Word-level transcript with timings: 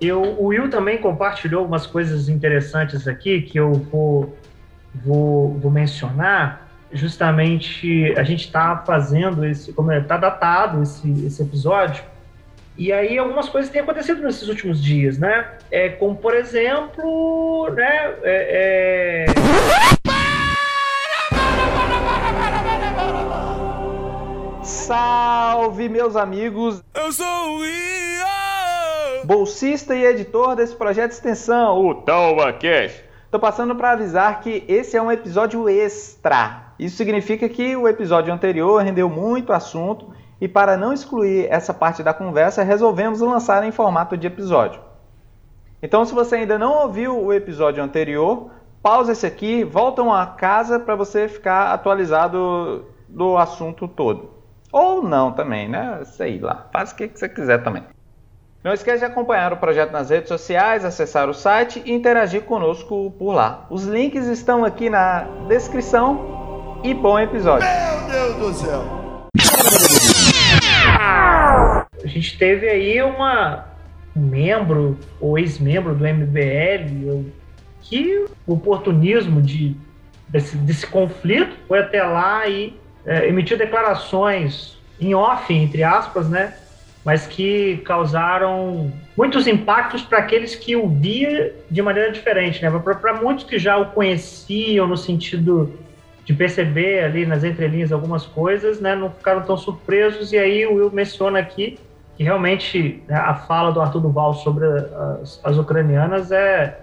Eu, 0.00 0.22
o 0.22 0.46
Will 0.46 0.68
também 0.70 0.98
compartilhou 0.98 1.64
umas 1.64 1.86
coisas 1.86 2.28
interessantes 2.28 3.06
aqui 3.06 3.42
que 3.42 3.58
eu 3.58 3.72
vou, 3.72 4.36
vou, 4.94 5.58
vou 5.58 5.70
mencionar. 5.70 6.66
Justamente 6.92 8.14
a 8.16 8.22
gente 8.22 8.44
está 8.46 8.76
fazendo 8.86 9.44
esse, 9.44 9.72
como 9.72 9.92
está 9.92 10.16
datado 10.16 10.82
esse, 10.82 11.26
esse 11.26 11.42
episódio, 11.42 12.04
e 12.78 12.92
aí 12.92 13.18
algumas 13.18 13.48
coisas 13.48 13.70
têm 13.70 13.80
acontecido 13.80 14.22
nesses 14.22 14.48
últimos 14.48 14.82
dias, 14.82 15.18
né? 15.18 15.46
É, 15.70 15.88
como 15.88 16.14
por 16.14 16.34
exemplo, 16.34 17.70
né? 17.70 18.14
é- 18.22 19.24
é, 19.24 19.26
Salve, 24.62 25.88
meus 25.88 26.14
amigos! 26.16 26.82
Eu 26.94 27.10
sou 27.10 27.58
o 27.58 27.64
Bolsista 29.26 29.92
e 29.92 30.04
editor 30.04 30.54
desse 30.54 30.76
projeto 30.76 31.08
de 31.08 31.16
extensão, 31.16 31.84
o 31.84 31.94
TalmaCast. 31.96 33.04
Tô 33.28 33.40
passando 33.40 33.74
para 33.74 33.90
avisar 33.90 34.38
que 34.38 34.64
esse 34.68 34.96
é 34.96 35.02
um 35.02 35.10
episódio 35.10 35.68
extra. 35.68 36.72
Isso 36.78 36.96
significa 36.96 37.48
que 37.48 37.74
o 37.74 37.88
episódio 37.88 38.32
anterior 38.32 38.84
rendeu 38.84 39.08
muito 39.10 39.52
assunto 39.52 40.12
e 40.40 40.46
para 40.46 40.76
não 40.76 40.92
excluir 40.92 41.48
essa 41.50 41.74
parte 41.74 42.04
da 42.04 42.14
conversa, 42.14 42.62
resolvemos 42.62 43.20
lançar 43.20 43.64
em 43.64 43.72
formato 43.72 44.16
de 44.16 44.28
episódio. 44.28 44.80
Então, 45.82 46.04
se 46.04 46.14
você 46.14 46.36
ainda 46.36 46.56
não 46.56 46.84
ouviu 46.84 47.20
o 47.20 47.32
episódio 47.32 47.82
anterior, 47.82 48.52
pausa 48.80 49.10
esse 49.10 49.26
aqui, 49.26 49.64
voltam 49.64 50.14
a 50.14 50.24
casa 50.24 50.78
para 50.78 50.94
você 50.94 51.26
ficar 51.26 51.72
atualizado 51.72 52.84
do 53.08 53.36
assunto 53.36 53.88
todo. 53.88 54.30
Ou 54.70 55.02
não 55.02 55.32
também, 55.32 55.68
né? 55.68 56.04
Sei 56.04 56.38
lá. 56.38 56.68
Faz 56.72 56.92
o 56.92 56.94
que 56.94 57.08
você 57.08 57.28
quiser 57.28 57.64
também. 57.64 57.82
Não 58.66 58.74
esqueça 58.74 58.98
de 58.98 59.04
acompanhar 59.04 59.52
o 59.52 59.58
projeto 59.58 59.92
nas 59.92 60.10
redes 60.10 60.26
sociais, 60.26 60.84
acessar 60.84 61.30
o 61.30 61.32
site 61.32 61.80
e 61.86 61.92
interagir 61.92 62.42
conosco 62.42 63.14
por 63.16 63.32
lá. 63.32 63.64
Os 63.70 63.84
links 63.84 64.26
estão 64.26 64.64
aqui 64.64 64.90
na 64.90 65.20
descrição 65.46 66.80
e 66.82 66.92
bom 66.92 67.16
episódio. 67.16 67.64
Meu 67.64 68.10
Deus 68.10 68.34
do 68.34 68.52
céu. 68.54 69.28
a 70.98 72.06
gente 72.06 72.36
teve 72.36 72.68
aí 72.68 73.00
uma 73.02 73.66
um 74.16 74.22
membro 74.22 74.98
ou 75.20 75.38
ex-membro 75.38 75.94
do 75.94 76.04
MBL 76.04 77.24
que 77.82 78.26
o 78.48 78.54
oportunismo 78.54 79.40
de, 79.40 79.76
desse, 80.28 80.56
desse 80.56 80.88
conflito 80.88 81.56
foi 81.68 81.78
até 81.78 82.02
lá 82.02 82.48
e 82.48 82.76
é, 83.04 83.28
emitiu 83.28 83.56
declarações 83.56 84.76
em 85.00 85.14
off, 85.14 85.54
entre 85.54 85.84
aspas, 85.84 86.28
né? 86.28 86.52
Mas 87.06 87.24
que 87.24 87.76
causaram 87.84 88.92
muitos 89.16 89.46
impactos 89.46 90.02
para 90.02 90.18
aqueles 90.18 90.56
que 90.56 90.74
o 90.74 90.88
via 90.88 91.54
de 91.70 91.80
maneira 91.80 92.10
diferente, 92.10 92.60
né? 92.60 92.82
Para 93.00 93.14
muitos 93.14 93.44
que 93.44 93.60
já 93.60 93.76
o 93.78 93.86
conheciam 93.92 94.88
no 94.88 94.96
sentido 94.96 95.78
de 96.24 96.34
perceber 96.34 97.04
ali 97.04 97.24
nas 97.24 97.44
entrelinhas 97.44 97.92
algumas 97.92 98.26
coisas, 98.26 98.80
né? 98.80 98.96
Não 98.96 99.08
ficaram 99.08 99.42
tão 99.42 99.56
surpresos 99.56 100.32
e 100.32 100.36
aí 100.36 100.66
o 100.66 100.74
Will 100.74 100.90
menciona 100.90 101.38
aqui 101.38 101.78
que 102.16 102.24
realmente 102.24 103.00
né, 103.06 103.14
a 103.14 103.34
fala 103.34 103.70
do 103.70 103.80
Arthur 103.80 104.00
Duval 104.00 104.34
sobre 104.34 104.66
as, 104.66 105.40
as 105.44 105.56
ucranianas 105.58 106.32
é, 106.32 106.80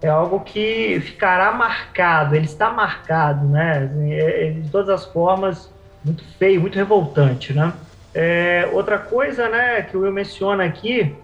é 0.00 0.08
algo 0.08 0.40
que 0.40 1.00
ficará 1.00 1.50
marcado, 1.50 2.36
ele 2.36 2.44
está 2.44 2.70
marcado, 2.70 3.48
né? 3.48 3.90
Assim, 3.90 4.12
é- 4.12 4.46
é, 4.46 4.50
de 4.52 4.68
todas 4.68 4.90
as 4.90 5.06
formas, 5.06 5.68
muito 6.04 6.22
feio, 6.38 6.60
muito 6.60 6.76
revoltante, 6.76 7.52
né? 7.52 7.72
É, 8.14 8.68
outra 8.72 8.98
coisa, 8.98 9.48
né, 9.48 9.82
que 9.82 9.96
o 9.96 10.00
Will 10.00 10.12
menciona 10.12 10.64
aqui 10.64 11.14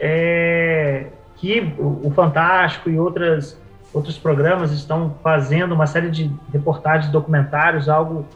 é 0.00 1.06
que 1.36 1.74
o, 1.78 2.10
Fantástico 2.10 2.88
e 2.88 2.98
outras, 2.98 3.60
outros 3.92 4.16
programas 4.16 4.72
estão 4.72 5.14
fazendo 5.22 5.74
uma 5.74 5.86
série 5.86 6.10
de 6.10 6.30
reportagens, 6.52 7.12
documentários, 7.12 7.88
algo 7.88 8.26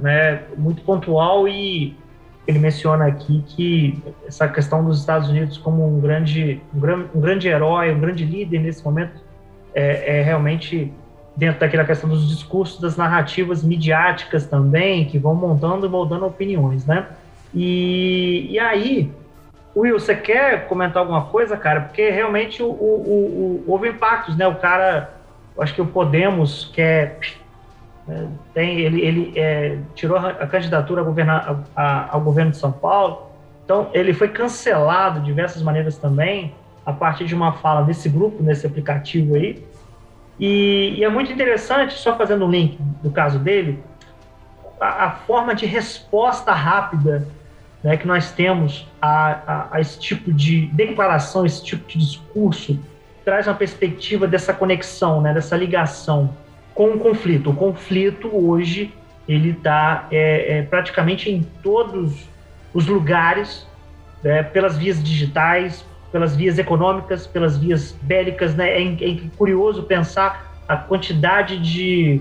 né, 0.00 0.42
muito 0.56 0.82
pontual 0.82 1.46
e 1.46 1.96
ele 2.46 2.58
menciona 2.58 3.06
aqui 3.06 3.44
que 3.46 4.02
essa 4.26 4.48
questão 4.48 4.84
dos 4.84 4.98
Estados 4.98 5.28
Unidos 5.28 5.58
como 5.58 5.86
um 5.86 6.00
grande, 6.00 6.60
um 6.74 6.80
gran- 6.80 7.04
um 7.14 7.20
grande 7.20 7.46
herói, 7.46 7.92
um 7.92 8.00
grande 8.00 8.24
líder 8.24 8.60
nesse 8.60 8.84
momento 8.84 9.20
é, 9.74 10.18
é 10.18 10.22
realmente 10.22 10.92
dentro 11.36 11.60
daquela 11.60 11.84
questão 11.84 12.08
dos 12.10 12.28
discursos, 12.28 12.80
das 12.80 12.96
narrativas 12.96 13.62
midiáticas 13.62 14.46
também, 14.46 15.04
que 15.04 15.18
vão 15.18 15.34
montando 15.34 15.86
e 15.86 15.88
moldando 15.88 16.26
opiniões, 16.26 16.84
né? 16.84 17.06
E, 17.54 18.48
e 18.50 18.58
aí, 18.58 19.10
Will, 19.76 19.98
você 19.98 20.14
quer 20.14 20.66
comentar 20.66 21.00
alguma 21.00 21.26
coisa, 21.26 21.56
cara? 21.56 21.82
Porque 21.82 22.10
realmente 22.10 22.62
o, 22.62 22.66
o- 22.68 23.62
o- 23.66 23.70
houve 23.70 23.88
impactos, 23.88 24.36
né? 24.36 24.46
O 24.46 24.56
cara, 24.56 25.14
acho 25.58 25.74
que 25.74 25.80
o 25.80 25.86
Podemos 25.86 26.70
quer 26.74 27.18
né, 28.06 28.28
tem 28.54 28.80
ele, 28.80 29.00
ele 29.00 29.32
é, 29.36 29.78
tirou 29.94 30.16
a 30.16 30.46
candidatura 30.46 31.00
a 31.02 31.04
governar, 31.04 31.60
a- 31.76 32.08
ao 32.12 32.20
governo 32.20 32.50
de 32.50 32.56
São 32.56 32.72
Paulo. 32.72 33.28
Então, 33.64 33.90
ele 33.92 34.12
foi 34.14 34.28
cancelado 34.28 35.20
de 35.20 35.26
diversas 35.26 35.62
maneiras 35.62 35.98
também, 35.98 36.54
a 36.86 36.92
partir 36.92 37.26
de 37.26 37.34
uma 37.34 37.52
fala 37.52 37.82
desse 37.82 38.08
grupo, 38.08 38.42
nesse 38.42 38.66
aplicativo 38.66 39.34
aí. 39.34 39.62
E, 40.40 40.94
e 40.98 41.04
é 41.04 41.08
muito 41.08 41.30
interessante, 41.32 41.92
só 41.94 42.16
fazendo 42.16 42.46
um 42.46 42.50
link 42.50 42.78
do 43.02 43.10
caso 43.10 43.38
dele, 43.38 43.82
a, 44.80 45.04
a 45.06 45.10
forma 45.10 45.54
de 45.54 45.66
resposta 45.66 46.52
rápida 46.52 47.28
né, 47.82 47.96
que 47.96 48.06
nós 48.06 48.32
temos 48.32 48.86
a, 49.00 49.30
a- 49.46 49.68
a 49.72 49.80
esse 49.80 49.98
tipo 49.98 50.32
de 50.32 50.66
declaração, 50.66 51.46
esse 51.46 51.64
tipo 51.64 51.86
de 51.88 51.98
discurso, 51.98 52.78
traz 53.24 53.46
uma 53.46 53.54
perspectiva 53.54 54.26
dessa 54.26 54.52
conexão, 54.52 55.20
né, 55.20 55.32
dessa 55.34 55.56
ligação 55.56 56.34
com 56.74 56.90
o 56.90 56.98
conflito. 56.98 57.50
O 57.50 57.54
conflito 57.54 58.30
hoje 58.32 58.92
ele 59.28 59.50
está 59.50 60.06
é, 60.10 60.58
é, 60.58 60.62
praticamente 60.62 61.30
em 61.30 61.42
todos 61.62 62.26
os 62.72 62.86
lugares, 62.86 63.66
né, 64.24 64.42
pelas 64.42 64.76
vias 64.76 65.02
digitais, 65.02 65.84
pelas 66.10 66.34
vias 66.34 66.58
econômicas, 66.58 67.26
pelas 67.26 67.58
vias 67.58 67.92
bélicas. 68.02 68.54
Né? 68.54 68.70
É, 68.70 68.82
é 68.82 69.16
curioso 69.36 69.82
pensar 69.82 70.54
a 70.66 70.76
quantidade 70.76 71.58
de, 71.58 72.20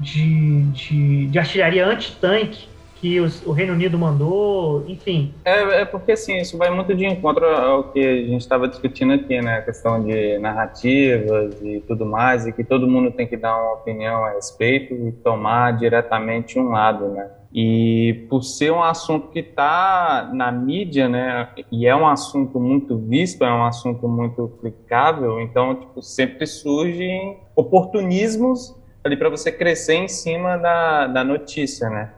de, 0.00 0.62
de, 0.72 1.26
de 1.28 1.38
artilharia 1.38 1.86
anti-tanque 1.86 2.66
que 3.00 3.20
os- 3.20 3.44
o 3.46 3.52
Reino 3.52 3.72
Unido 3.72 3.98
mandou, 3.98 4.84
enfim. 4.88 5.32
É, 5.44 5.82
é 5.82 5.84
porque 5.84 6.12
assim, 6.12 6.36
isso 6.38 6.58
vai 6.58 6.70
muito 6.70 6.94
de 6.94 7.06
encontro 7.06 7.44
ao 7.46 7.92
que 7.92 8.00
a 8.00 8.16
gente 8.26 8.40
estava 8.40 8.66
discutindo 8.68 9.12
aqui, 9.12 9.40
né? 9.40 9.58
A 9.58 9.62
questão 9.62 10.02
de 10.02 10.38
narrativas 10.38 11.60
e 11.62 11.80
tudo 11.86 12.04
mais, 12.04 12.46
e 12.46 12.52
que 12.52 12.64
todo 12.64 12.88
mundo 12.88 13.10
tem 13.12 13.26
que 13.26 13.36
dar 13.36 13.56
uma 13.56 13.74
opinião 13.74 14.24
a 14.24 14.30
respeito 14.32 14.94
e 14.94 15.12
tomar 15.12 15.76
diretamente 15.76 16.58
um 16.58 16.70
lado, 16.70 17.08
né? 17.08 17.30
E 17.52 18.26
por 18.28 18.42
ser 18.42 18.70
um 18.72 18.82
assunto 18.82 19.28
que 19.28 19.38
está 19.38 20.30
na 20.34 20.52
mídia, 20.52 21.08
né? 21.08 21.48
E 21.72 21.86
é 21.86 21.96
um 21.96 22.06
assunto 22.06 22.60
muito 22.60 22.98
visto, 22.98 23.42
é 23.44 23.50
um 23.52 23.64
assunto 23.64 24.06
muito 24.08 24.48
clicável, 24.60 25.40
então 25.40 25.74
tipo, 25.76 26.02
sempre 26.02 26.46
surgem 26.46 27.38
oportunismos 27.56 28.76
ali 29.04 29.16
para 29.16 29.30
você 29.30 29.50
crescer 29.50 29.94
em 29.94 30.08
cima 30.08 30.56
da, 30.58 31.06
da 31.06 31.24
notícia, 31.24 31.88
né? 31.88 32.10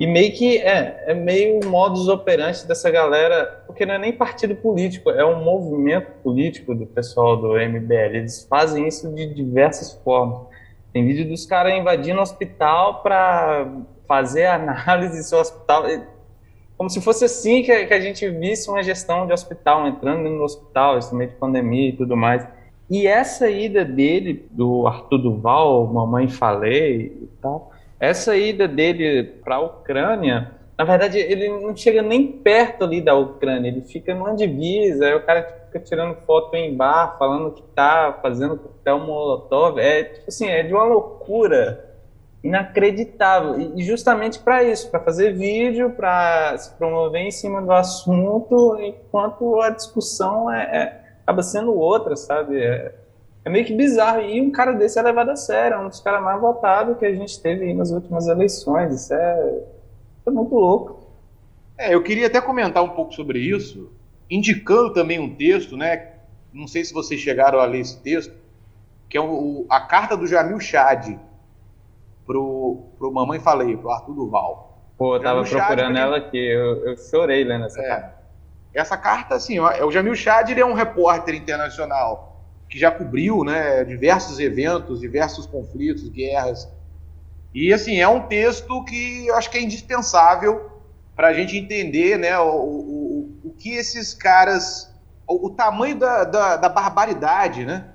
E 0.00 0.06
meio 0.06 0.32
que 0.32 0.56
é, 0.56 1.04
é 1.08 1.14
meio 1.14 1.60
modus 1.66 2.08
operandi 2.08 2.66
dessa 2.66 2.90
galera, 2.90 3.62
porque 3.66 3.84
não 3.84 3.96
é 3.96 3.98
nem 3.98 4.12
partido 4.14 4.56
político, 4.56 5.10
é 5.10 5.22
um 5.26 5.44
movimento 5.44 6.10
político 6.22 6.74
do 6.74 6.86
pessoal 6.86 7.36
do 7.36 7.48
MBL. 7.48 8.16
Eles 8.16 8.46
fazem 8.48 8.88
isso 8.88 9.14
de 9.14 9.26
diversas 9.34 9.92
formas. 10.02 10.46
Tem 10.90 11.06
vídeo 11.06 11.28
dos 11.28 11.44
caras 11.44 11.74
invadindo 11.74 12.18
o 12.18 12.22
hospital 12.22 13.02
para 13.02 13.70
fazer 14.08 14.46
análise 14.46 15.30
do 15.30 15.36
hospital. 15.36 15.84
Como 16.78 16.88
se 16.88 17.02
fosse 17.02 17.26
assim 17.26 17.62
que 17.62 17.70
a, 17.70 18.00
gente 18.00 18.26
visse 18.30 18.70
uma 18.70 18.82
gestão 18.82 19.26
de 19.26 19.34
hospital, 19.34 19.86
entrando 19.86 20.30
no 20.30 20.42
hospital, 20.42 20.98
no 21.12 21.18
meio 21.18 21.28
de 21.28 21.36
pandemia 21.36 21.90
e 21.90 21.92
tudo 21.92 22.16
mais. 22.16 22.48
E 22.88 23.06
essa 23.06 23.50
ida 23.50 23.84
dele, 23.84 24.48
do 24.50 24.86
Arthur 24.86 25.18
Duval, 25.18 25.86
Mamãe 25.88 26.26
Falei 26.26 27.18
e 27.22 27.28
tal, 27.42 27.69
essa 28.00 28.34
ida 28.36 28.66
dele 28.66 29.22
para 29.44 29.56
a 29.56 29.60
Ucrânia, 29.60 30.52
na 30.76 30.84
verdade, 30.84 31.18
ele 31.18 31.48
não 31.48 31.76
chega 31.76 32.00
nem 32.00 32.26
perto 32.26 32.84
ali 32.84 33.02
da 33.02 33.14
Ucrânia, 33.14 33.68
ele 33.68 33.82
fica 33.82 34.14
numa 34.14 34.34
divisa, 34.34 35.04
aí 35.04 35.14
o 35.14 35.26
cara 35.26 35.42
fica 35.66 35.78
tirando 35.78 36.16
foto 36.24 36.56
em 36.56 36.74
bar, 36.74 37.18
falando 37.18 37.52
que 37.52 37.62
tá 37.74 38.18
fazendo 38.22 38.56
coquetel 38.56 38.98
molotov, 39.00 39.78
é 39.78 40.04
tipo 40.04 40.24
assim, 40.28 40.48
é 40.48 40.62
de 40.62 40.72
uma 40.72 40.84
loucura 40.84 41.90
inacreditável. 42.42 43.60
E 43.76 43.82
justamente 43.82 44.38
para 44.38 44.64
isso, 44.64 44.90
para 44.90 45.00
fazer 45.00 45.34
vídeo, 45.34 45.90
para 45.90 46.56
se 46.56 46.74
promover 46.78 47.20
em 47.20 47.30
cima 47.30 47.60
do 47.60 47.72
assunto, 47.72 48.78
enquanto 48.80 49.60
a 49.60 49.68
discussão 49.68 50.50
é, 50.50 50.62
é 50.62 51.00
acaba 51.22 51.42
sendo 51.42 51.74
outra, 51.74 52.16
sabe? 52.16 52.58
É, 52.58 52.94
é, 53.44 53.50
meio 53.50 53.64
que 53.64 53.74
bizarro. 53.74 54.20
E 54.20 54.40
um 54.40 54.50
cara 54.50 54.72
desse 54.72 54.98
é 54.98 55.02
levado 55.02 55.30
a 55.30 55.36
sério, 55.36 55.76
é 55.76 55.78
um 55.78 55.88
dos 55.88 56.00
caras 56.00 56.22
mais 56.22 56.40
votados 56.40 56.98
que 56.98 57.06
a 57.06 57.14
gente 57.14 57.40
teve 57.40 57.72
nas 57.74 57.90
últimas 57.90 58.26
eleições. 58.26 58.94
Isso 58.94 59.14
é 59.14 59.60
é 60.26 60.30
muito 60.30 60.54
louco. 60.54 61.00
É, 61.76 61.94
eu 61.94 62.02
queria 62.02 62.26
até 62.26 62.40
comentar 62.40 62.82
um 62.82 62.90
pouco 62.90 63.12
sobre 63.12 63.38
isso, 63.38 63.92
indicando 64.30 64.92
também 64.92 65.18
um 65.18 65.34
texto, 65.34 65.76
né? 65.76 66.14
Não 66.52 66.66
sei 66.66 66.84
se 66.84 66.92
vocês 66.92 67.20
chegaram 67.20 67.58
a 67.58 67.64
ler 67.64 67.80
esse 67.80 68.00
texto, 68.00 68.34
que 69.08 69.16
é 69.16 69.20
o, 69.20 69.66
a 69.68 69.80
carta 69.80 70.16
do 70.16 70.26
Jamil 70.26 70.60
Chad 70.60 71.16
pro, 72.26 72.84
pro 72.98 73.12
Mamãe 73.12 73.40
Falei, 73.40 73.76
pro 73.76 73.90
Arthur 73.90 74.14
Duval. 74.14 74.78
Pô, 74.96 75.16
eu 75.16 75.22
tava 75.22 75.42
procurando 75.42 75.96
Chad, 75.96 75.96
ela 75.96 76.16
aqui, 76.18 76.38
eu, 76.38 76.86
eu, 76.86 76.96
chorei 76.96 77.42
lendo 77.44 77.64
essa 77.64 77.80
é, 77.80 77.88
carta. 77.88 78.20
Essa 78.74 78.96
carta, 78.96 79.34
assim, 79.34 79.58
ó, 79.58 79.70
é 79.70 79.84
o 79.84 79.90
Jamil 79.90 80.14
Chad 80.14 80.50
ele 80.50 80.60
é 80.60 80.66
um 80.66 80.74
repórter 80.74 81.34
internacional 81.34 82.29
que 82.70 82.78
já 82.78 82.90
cobriu 82.90 83.44
né, 83.44 83.84
diversos 83.84 84.38
eventos, 84.38 85.00
diversos 85.00 85.44
conflitos, 85.44 86.08
guerras 86.08 86.68
e 87.54 87.72
assim, 87.72 87.98
é 87.98 88.06
um 88.06 88.20
texto 88.28 88.84
que 88.84 89.26
eu 89.26 89.34
acho 89.34 89.50
que 89.50 89.58
é 89.58 89.62
indispensável 89.62 90.70
para 91.16 91.28
a 91.28 91.32
gente 91.32 91.56
entender 91.56 92.16
né, 92.16 92.38
o, 92.38 92.48
o, 92.48 93.40
o 93.44 93.54
que 93.58 93.70
esses 93.70 94.14
caras. 94.14 94.88
O, 95.26 95.48
o 95.48 95.50
tamanho 95.50 95.98
da, 95.98 96.24
da, 96.24 96.56
da, 96.56 96.68
barbaridade, 96.68 97.64
né? 97.64 97.88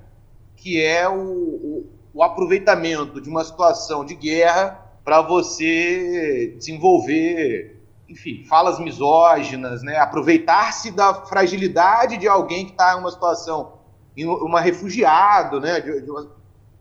Que 0.58 0.82
é 0.82 1.08
o, 1.08 1.14
o, 1.14 1.90
o 2.14 2.24
aproveitamento 2.24 3.22
de 3.22 3.30
uma 3.30 3.44
situação 3.44 4.04
de 4.06 4.16
guerra 4.16 4.82
para 5.04 5.22
você 5.22 6.56
desenvolver, 6.58 7.82
enfim, 8.10 8.44
falas 8.46 8.78
misóginas, 8.80 9.84
né? 9.84 9.98
Aproveitar-se 9.98 10.92
da 10.92 11.14
fragilidade 11.14 12.18
de 12.18 12.28
alguém 12.28 12.66
que 12.66 12.72
está 12.72 12.94
em 12.94 13.00
uma 13.00 13.12
situação, 13.12 13.75
uma 14.24 14.62
refugiado, 14.62 15.60
né? 15.60 15.82
De, 15.82 16.02
de 16.02 16.10
uma, 16.10 16.32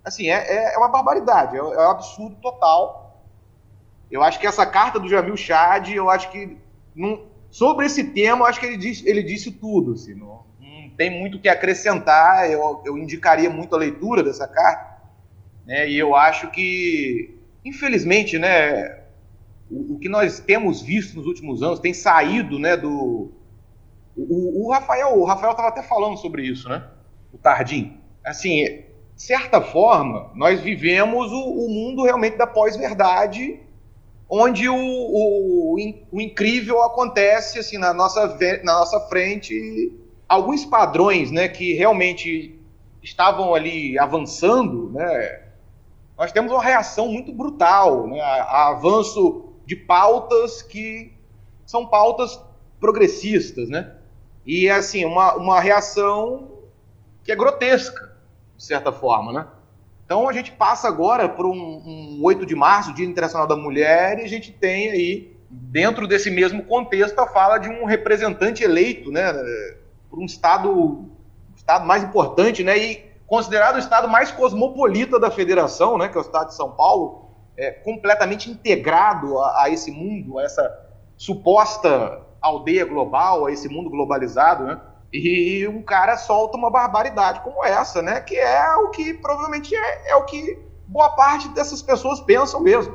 assim, 0.05 0.29
é, 0.29 0.75
é 0.75 0.79
uma 0.79 0.89
barbaridade, 0.89 1.57
é, 1.57 1.59
é 1.59 1.63
um 1.63 1.91
absurdo 1.91 2.37
total. 2.37 3.23
Eu 4.11 4.23
acho 4.23 4.39
que 4.39 4.47
essa 4.47 4.67
carta 4.67 5.01
do 5.01 5.09
Jamil 5.09 5.37
Chad, 5.37 5.89
eu 5.89 6.11
acho 6.11 6.31
que 6.31 6.57
sobre 7.51 7.87
esse 7.87 8.05
tema, 8.05 8.43
eu 8.43 8.47
acho 8.47 8.61
que 8.61 8.67
ele 8.67 8.77
disse, 8.77 9.09
ele 9.09 9.23
disse 9.23 9.51
tudo. 9.51 9.95
Assim, 9.95 10.15
não, 10.15 10.45
não 10.61 10.91
tem 10.97 11.11
muito 11.11 11.37
o 11.37 11.41
que 11.41 11.49
acrescentar. 11.49 12.51
Eu, 12.51 12.83
eu 12.85 12.99
indicaria 12.99 13.51
muito 13.51 13.75
a 13.75 13.79
leitura 13.79 14.23
dessa 14.23 14.47
carta. 14.47 14.95
Né, 15.67 15.89
e 15.89 15.99
eu 15.99 16.15
acho 16.15 16.51
que, 16.51 17.39
infelizmente, 17.65 18.39
né, 18.39 19.01
o, 19.71 19.95
o, 19.95 19.99
que 19.99 20.11
nós 20.11 20.39
temos 20.39 20.83
visto 20.83 21.17
nos 21.17 21.27
últimos 21.27 21.63
anos 21.63 21.81
tem 21.81 21.95
saído 21.95 22.59
né, 22.59 22.77
do. 22.77 23.33
O, 24.17 24.67
o 24.67 24.71
Rafael 24.71 25.25
estava 25.25 25.69
até 25.69 25.83
falando 25.83 26.19
sobre 26.19 26.47
isso, 26.47 26.69
né? 26.69 26.87
O 27.35 27.39
Tardim. 27.39 27.99
Assim, 28.25 28.85
de 29.17 29.23
certa 29.23 29.61
forma, 29.61 30.31
nós 30.35 30.61
vivemos 30.61 31.33
o, 31.33 31.41
o 31.41 31.69
mundo 31.69 32.05
realmente 32.05 32.37
da 32.37 32.47
pós-verdade, 32.47 33.61
onde 34.29 34.69
o, 34.69 34.75
o, 34.75 35.77
o, 36.13 36.21
incrível 36.21 36.83
acontece 36.83 37.59
assim 37.59 37.77
na 37.77 37.93
nossa, 37.93 38.39
na 38.63 38.79
nossa 38.79 39.01
frente. 39.09 39.93
Alguns 40.29 40.65
padrões 40.65 41.31
né, 41.31 41.49
que 41.49 41.75
realmente 41.75 42.59
estavam 43.03 43.55
ali 43.55 43.99
avançando, 43.99 44.91
né, 44.91 45.43
nós 46.17 46.33
temos 46.33 46.53
uma 46.53 46.63
reação 46.63 47.09
muito 47.09 47.33
brutal 47.33 48.07
né, 48.07 48.21
a, 48.21 48.43
a 48.43 48.69
avanço 48.71 49.53
de 49.67 49.77
pautas 49.77 50.63
que 50.63 51.13
são 51.67 51.87
pautas 51.87 52.41
progressistas, 52.81 53.69
né? 53.69 53.95
E 54.47 54.69
assim, 54.69 55.05
uma, 55.05 55.35
uma 55.35 55.61
reação 55.61 56.54
que 57.25 57.33
é 57.33 57.37
grotesca 57.37 58.13
de 58.57 58.65
certa 58.65 58.93
forma, 58.93 59.33
né? 59.33 59.47
Então 60.05 60.29
a 60.29 60.33
gente 60.33 60.53
passa 60.53 60.87
agora 60.87 61.29
por 61.29 61.47
um, 61.47 61.53
um 61.53 62.21
8 62.23 62.45
de 62.45 62.55
março, 62.55 62.93
Dia 62.93 63.07
Internacional 63.07 63.47
da 63.47 63.57
Mulher, 63.57 64.19
e 64.19 64.25
a 64.25 64.29
gente 64.29 64.53
tem 64.53 64.91
aí, 64.91 65.37
dentro 65.49 66.07
desse 66.07 66.31
mesmo 66.31 66.63
contexto, 66.65 67.19
a 67.19 67.27
fala 67.27 67.59
de 67.59 67.69
um 67.71 67.85
representante 67.87 68.63
eleito, 68.63 69.11
né, 69.11 69.33
por 70.11 70.19
um 70.19 70.27
estado, 70.27 71.07
estado 71.57 71.87
mais 71.87 72.05
importante, 72.05 72.63
né, 72.63 72.77
e 72.77 73.05
considerado 73.27 73.77
o 73.77 73.79
estado 73.79 74.07
mais 74.07 74.31
cosmopolita 74.31 75.19
da 75.19 75.31
federação, 75.31 75.97
né, 75.97 76.09
que 76.09 76.17
é 76.17 76.21
o 76.21 76.23
estado 76.23 76.49
de 76.49 76.55
São 76.55 76.71
Paulo, 76.73 77.31
é, 77.57 77.71
completamente 77.71 78.51
integrado 78.51 79.39
a, 79.39 79.63
a 79.63 79.71
esse 79.71 79.91
mundo, 79.91 80.39
a 80.39 80.45
essa 80.45 80.81
suposta 81.17 82.21
aldeia 82.41 82.85
global, 82.85 83.47
a 83.47 83.53
esse 83.53 83.69
mundo 83.69 83.89
globalizado, 83.89 84.65
né? 84.65 84.81
E 85.17 85.69
um 85.69 85.81
cara 85.81 86.17
solta 86.17 86.59
uma 86.59 86.73
barbaridade 86.73 87.39
como 87.45 87.65
essa, 87.65 88.03
né? 88.03 88.21
Que 88.21 88.35
é 88.35 88.75
o 88.75 88.91
que 88.91 89.15
provavelmente 89.15 89.73
é, 89.73 90.11
é 90.11 90.17
o 90.17 90.25
que 90.25 90.59
boa 90.89 91.11
parte 91.11 91.49
dessas 91.51 91.81
pessoas 91.81 92.21
pensam 92.21 92.61
mesmo. 92.61 92.93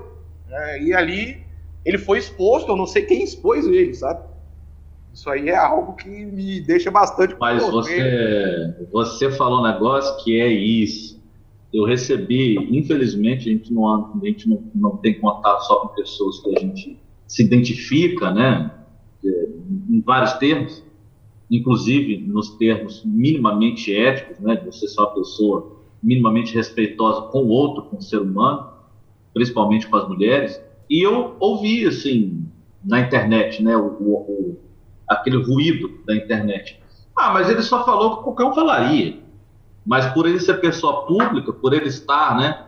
É, 0.50 0.84
e 0.84 0.94
ali 0.94 1.42
ele 1.86 1.98
foi 1.98 2.18
exposto, 2.18 2.68
eu 2.68 2.76
não 2.76 2.86
sei 2.86 3.04
quem 3.04 3.24
expôs 3.24 3.66
ele, 3.66 3.94
sabe? 3.94 4.22
Isso 5.14 5.30
aí 5.30 5.48
é 5.48 5.56
algo 5.56 5.94
que 5.94 6.10
me 6.10 6.60
deixa 6.60 6.92
bastante. 6.92 7.38
Mas 7.40 7.64
você, 7.64 8.76
você 8.92 9.32
falou 9.32 9.62
um 9.62 9.72
negócio 9.72 10.22
que 10.22 10.42
é 10.42 10.48
isso. 10.50 11.24
Eu 11.74 11.86
recebi, 11.86 12.58
infelizmente, 12.78 13.48
a 13.48 13.54
gente 13.54 13.74
não, 13.74 13.88
a 13.88 14.26
gente 14.26 14.50
não, 14.50 14.62
não 14.76 14.98
tem 14.98 15.18
contato 15.22 15.62
só 15.62 15.80
com 15.80 15.96
pessoas 15.96 16.42
que 16.42 16.58
a 16.58 16.60
gente 16.60 17.00
se 17.26 17.44
identifica, 17.46 18.30
né? 18.30 18.72
Em 19.24 20.02
vários 20.02 20.34
termos 20.34 20.84
inclusive 21.50 22.18
nos 22.28 22.50
termos 22.58 23.04
minimamente 23.04 23.96
éticos, 23.96 24.40
né, 24.40 24.56
de 24.56 24.66
você 24.66 24.88
ser 24.88 25.00
uma 25.02 25.14
pessoa 25.14 25.80
minimamente 26.02 26.54
respeitosa 26.54 27.24
com 27.24 27.44
o 27.44 27.48
outro, 27.48 27.84
com 27.84 27.98
o 27.98 28.02
ser 28.02 28.22
humano, 28.22 28.70
principalmente 29.34 29.88
com 29.88 29.98
as 29.98 30.08
mulheres. 30.08 30.62
E 30.90 31.02
eu 31.02 31.36
ouvi, 31.40 31.86
assim, 31.86 32.46
na 32.84 33.00
internet, 33.00 33.64
né, 33.64 33.76
o, 33.76 33.88
o, 33.88 34.60
aquele 35.08 35.44
ruído 35.44 36.00
da 36.06 36.16
internet. 36.16 36.80
Ah, 37.16 37.34
mas 37.34 37.50
ele 37.50 37.62
só 37.62 37.84
falou 37.84 38.18
que 38.18 38.24
qualquer 38.24 38.46
um 38.46 38.54
falaria. 38.54 39.18
Mas 39.86 40.06
por 40.14 40.28
ele 40.28 40.40
ser 40.40 40.56
pessoa 40.62 41.06
pública, 41.06 41.52
por 41.52 41.74
ele 41.74 41.88
estar, 41.88 42.38
né, 42.38 42.66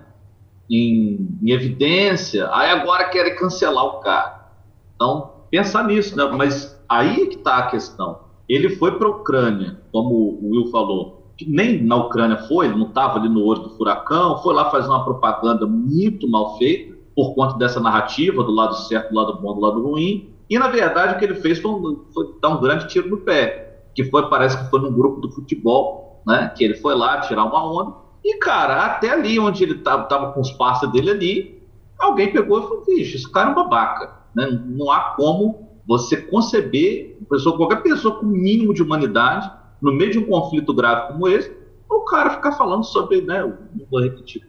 em, 0.70 1.38
em 1.42 1.52
evidência, 1.52 2.50
aí 2.52 2.72
agora 2.72 3.10
querem 3.10 3.36
cancelar 3.36 3.86
o 3.86 4.00
cara. 4.00 4.52
Então, 4.96 5.32
pensar 5.50 5.86
nisso, 5.86 6.18
né? 6.18 6.24
Mas 6.36 6.82
aí 6.90 7.24
é 7.24 7.26
que 7.28 7.36
está 7.36 7.58
a 7.58 7.68
questão 7.68 8.31
ele 8.56 8.76
foi 8.76 8.98
para 8.98 9.08
a 9.08 9.12
Ucrânia, 9.12 9.80
como 9.94 10.14
o 10.14 10.50
Will 10.52 10.72
falou, 10.72 11.34
que 11.38 11.50
nem 11.50 11.82
na 11.82 11.96
Ucrânia 11.96 12.38
foi, 12.38 12.66
ele 12.66 12.78
não 12.78 12.88
estava 12.88 13.18
ali 13.18 13.30
no 13.30 13.46
olho 13.46 13.62
do 13.62 13.70
furacão, 13.78 14.38
foi 14.40 14.54
lá 14.54 14.70
fazer 14.70 14.90
uma 14.90 15.06
propaganda 15.06 15.66
muito 15.66 16.30
mal 16.30 16.58
feita, 16.58 16.94
por 17.16 17.34
conta 17.34 17.58
dessa 17.58 17.80
narrativa 17.80 18.44
do 18.44 18.52
lado 18.52 18.76
certo, 18.76 19.10
do 19.10 19.16
lado 19.16 19.40
bom, 19.42 19.54
do 19.54 19.62
lado 19.62 19.82
ruim. 19.82 20.30
E 20.50 20.60
na 20.60 20.68
verdade 20.68 21.16
o 21.16 21.18
que 21.18 21.24
ele 21.24 21.36
fez 21.36 21.60
foi, 21.60 21.72
um, 21.72 22.04
foi 22.14 22.26
dar 22.42 22.50
um 22.50 22.62
grande 22.62 22.88
tiro 22.90 23.10
no 23.10 23.18
pé, 23.18 23.86
que 23.96 24.04
foi 24.04 24.30
parece 24.30 24.58
que 24.58 24.70
foi 24.70 24.82
num 24.82 24.92
grupo 24.92 25.22
do 25.22 25.32
futebol, 25.32 26.22
né? 26.28 26.52
Que 26.56 26.64
ele 26.66 26.76
foi 26.76 26.94
lá 26.94 27.22
tirar 27.22 27.46
uma 27.46 27.66
onda. 27.66 27.96
E 28.24 28.38
cara, 28.38 28.86
até 28.86 29.12
ali 29.12 29.40
onde 29.40 29.64
ele 29.64 29.76
estava 29.76 30.04
tava 30.04 30.34
com 30.34 30.42
os 30.42 30.52
parceiros 30.52 30.94
dele 30.94 31.12
ali, 31.12 31.64
alguém 31.98 32.32
pegou 32.32 32.60
e 32.60 32.64
falou: 32.64 32.84
"Vixe, 32.86 33.16
esse 33.16 33.32
cara 33.32 33.50
é 33.50 33.52
um 33.52 33.56
babaca", 33.56 34.14
né? 34.36 34.62
Não 34.66 34.92
há 34.92 35.00
como 35.16 35.71
você 35.86 36.18
conceber, 36.18 37.18
pessoa, 37.30 37.58
qualquer 37.58 37.82
pessoa 37.82 38.20
com 38.20 38.26
mínimo 38.26 38.74
de 38.74 38.84
humanidade, 38.84 39.52
no 39.82 39.92
meio 39.92 40.12
de 40.12 40.20
um 40.20 40.28
conflito 40.28 40.74
grave 40.74 41.14
como 41.14 41.28
esse, 41.28 41.52
o 41.90 42.02
cara 42.02 42.32
ficar 42.32 42.54
falando 42.54 42.84
sobre, 42.84 43.22
né, 43.22 43.42
não 43.42 43.86
vou 43.90 44.02
repetir 44.02 44.42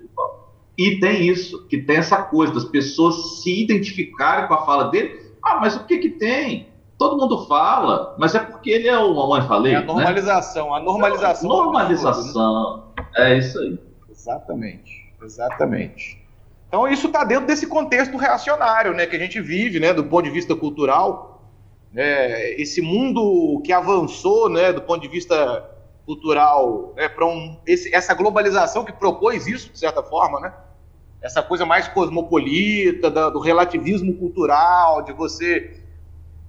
E 0.78 1.00
tem 1.00 1.28
isso, 1.28 1.66
que 1.66 1.78
tem 1.78 1.96
essa 1.96 2.22
coisa 2.22 2.52
das 2.52 2.64
pessoas 2.64 3.42
se 3.42 3.62
identificarem 3.62 4.46
com 4.46 4.54
a 4.54 4.64
fala 4.64 4.84
dele. 4.84 5.20
Ah, 5.44 5.58
mas 5.60 5.76
o 5.76 5.84
que 5.84 5.98
que 5.98 6.10
tem? 6.10 6.68
Todo 6.98 7.16
mundo 7.16 7.46
fala, 7.46 8.14
mas 8.18 8.34
é 8.34 8.38
porque 8.38 8.70
ele 8.70 8.86
é 8.86 8.96
o 8.96 9.14
mamãe 9.14 9.42
falei. 9.42 9.74
É 9.74 9.76
a 9.76 9.82
normalização, 9.82 10.70
né? 10.70 10.76
a 10.76 10.80
normalização. 10.80 11.48
Normalização, 11.48 12.84
é 13.16 13.38
isso 13.38 13.58
aí. 13.58 13.78
Exatamente, 14.08 15.12
exatamente. 15.20 16.21
Então 16.72 16.88
isso 16.88 17.08
está 17.08 17.22
dentro 17.22 17.46
desse 17.46 17.66
contexto 17.66 18.16
reacionário, 18.16 18.94
né, 18.94 19.04
que 19.04 19.14
a 19.14 19.18
gente 19.18 19.38
vive, 19.42 19.78
né, 19.78 19.92
do 19.92 20.04
ponto 20.04 20.24
de 20.24 20.30
vista 20.30 20.56
cultural, 20.56 21.44
né, 21.92 22.52
esse 22.52 22.80
mundo 22.80 23.60
que 23.62 23.74
avançou, 23.74 24.48
né, 24.48 24.72
do 24.72 24.80
ponto 24.80 25.02
de 25.02 25.08
vista 25.08 25.68
cultural, 26.06 26.94
né, 26.96 27.10
para 27.10 27.26
um, 27.26 27.60
esse, 27.66 27.94
essa 27.94 28.14
globalização 28.14 28.86
que 28.86 28.92
propôs 28.92 29.46
isso, 29.46 29.70
de 29.70 29.78
certa 29.78 30.02
forma, 30.02 30.40
né? 30.40 30.54
Essa 31.20 31.42
coisa 31.42 31.66
mais 31.66 31.88
cosmopolita, 31.88 33.10
da, 33.10 33.28
do 33.28 33.38
relativismo 33.38 34.14
cultural, 34.14 35.02
de 35.02 35.12
você 35.12 35.78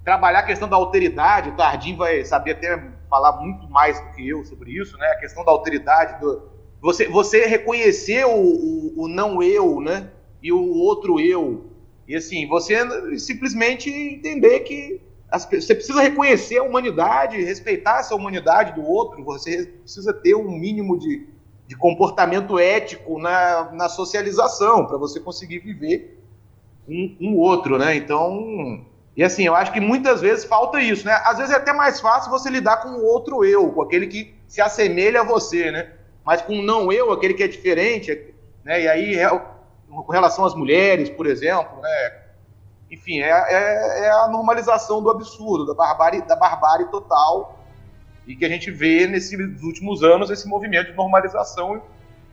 trabalhar 0.02 0.38
a 0.38 0.44
questão 0.44 0.66
da 0.66 0.74
alteridade. 0.74 1.50
O 1.50 1.54
Tardim 1.54 1.96
vai 1.96 2.24
saber 2.24 2.52
até 2.52 2.82
falar 3.10 3.32
muito 3.42 3.68
mais 3.68 4.00
do 4.00 4.12
que 4.12 4.26
eu 4.26 4.42
sobre 4.46 4.72
isso, 4.72 4.96
né? 4.96 5.06
A 5.08 5.18
questão 5.18 5.44
da 5.44 5.52
alteridade, 5.52 6.18
do, 6.18 6.53
você, 6.84 7.08
você 7.08 7.46
reconhecer 7.46 8.26
o, 8.26 8.36
o, 8.36 9.04
o 9.04 9.08
não 9.08 9.42
eu, 9.42 9.80
né? 9.80 10.10
E 10.42 10.52
o 10.52 10.74
outro 10.74 11.18
eu. 11.18 11.64
E 12.06 12.14
assim, 12.14 12.46
você 12.46 12.76
simplesmente 13.18 13.88
entender 13.88 14.60
que 14.60 15.00
as, 15.30 15.46
você 15.46 15.74
precisa 15.74 16.02
reconhecer 16.02 16.58
a 16.58 16.62
humanidade, 16.62 17.42
respeitar 17.42 18.00
essa 18.00 18.14
humanidade 18.14 18.78
do 18.78 18.86
outro, 18.86 19.24
você 19.24 19.64
precisa 19.64 20.12
ter 20.12 20.34
um 20.34 20.50
mínimo 20.50 20.98
de, 20.98 21.26
de 21.66 21.74
comportamento 21.74 22.58
ético 22.58 23.18
na, 23.18 23.72
na 23.72 23.88
socialização 23.88 24.84
para 24.84 24.98
você 24.98 25.18
conseguir 25.18 25.60
viver 25.60 26.22
um, 26.86 27.16
um 27.18 27.38
outro, 27.38 27.78
né? 27.78 27.96
Então, 27.96 28.84
e 29.16 29.24
assim, 29.24 29.44
eu 29.44 29.54
acho 29.54 29.72
que 29.72 29.80
muitas 29.80 30.20
vezes 30.20 30.44
falta 30.44 30.82
isso, 30.82 31.06
né? 31.06 31.14
Às 31.24 31.38
vezes 31.38 31.54
é 31.54 31.56
até 31.56 31.72
mais 31.72 31.98
fácil 31.98 32.30
você 32.30 32.50
lidar 32.50 32.82
com 32.82 32.90
o 32.90 33.06
outro 33.06 33.42
eu, 33.42 33.70
com 33.70 33.80
aquele 33.80 34.06
que 34.06 34.34
se 34.46 34.60
assemelha 34.60 35.22
a 35.22 35.24
você, 35.24 35.70
né? 35.70 36.03
Mas 36.24 36.42
com 36.42 36.62
não 36.62 36.92
eu, 36.92 37.12
aquele 37.12 37.34
que 37.34 37.42
é 37.42 37.48
diferente, 37.48 38.34
né? 38.64 38.82
E 38.82 38.88
aí, 38.88 39.14
é 39.16 39.28
com 39.88 40.10
relação 40.10 40.44
às 40.44 40.54
mulheres, 40.54 41.08
por 41.10 41.26
exemplo, 41.26 41.80
né? 41.80 42.24
enfim, 42.90 43.20
é, 43.20 43.30
é, 43.30 44.00
é, 44.04 44.10
a 44.10 44.28
normalização 44.28 45.02
do 45.02 45.10
absurdo, 45.10 45.66
da 45.66 45.74
barbárie, 45.74 46.22
da 46.22 46.36
barbárie 46.36 46.86
total, 46.86 47.58
e 48.26 48.36
que 48.36 48.44
a 48.44 48.48
gente 48.48 48.70
vê 48.70 49.06
nesses 49.06 49.62
últimos 49.62 50.02
anos 50.02 50.30
esse 50.30 50.48
movimento 50.48 50.90
de 50.90 50.96
normalização 50.96 51.82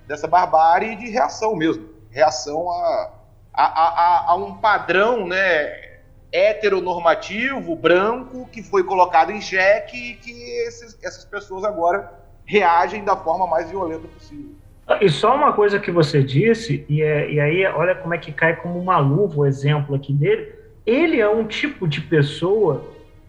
dessa 0.08 0.28
barbárie 0.28 0.94
e 0.94 0.96
de 0.96 1.10
reação 1.10 1.56
mesmo, 1.56 1.90
reação 2.10 2.70
a, 2.70 3.12
a, 3.54 3.64
a, 3.64 4.32
a 4.32 4.36
um 4.36 4.56
padrão, 4.58 5.28
né, 5.28 6.00
heteronormativo, 6.32 7.76
branco, 7.76 8.48
que 8.52 8.64
foi 8.64 8.84
colocado 8.84 9.32
em 9.32 9.42
xeque 9.42 10.12
e 10.12 10.16
que 10.16 10.32
esses, 10.68 10.98
essas 11.04 11.26
pessoas 11.26 11.64
agora 11.64 12.21
reagem 12.52 13.06
da 13.06 13.16
forma 13.16 13.48
mais 13.48 13.70
violenta 13.70 14.06
possível. 14.10 14.52
E 15.00 15.08
só 15.08 15.34
uma 15.34 15.54
coisa 15.54 15.80
que 15.80 15.90
você 15.90 16.22
disse, 16.22 16.86
e, 16.90 17.02
é, 17.02 17.32
e 17.32 17.40
aí 17.40 17.66
olha 17.66 17.96
como 17.96 18.14
é 18.14 18.18
que 18.18 18.34
cai 18.34 18.58
como 18.58 18.78
uma 18.78 18.98
luva 18.98 19.40
o 19.40 19.46
exemplo 19.46 19.96
aqui 19.96 20.12
dele. 20.12 20.52
Ele 20.86 21.22
é 21.22 21.30
um 21.30 21.46
tipo 21.46 21.88
de 21.88 22.02
pessoa 22.02 22.84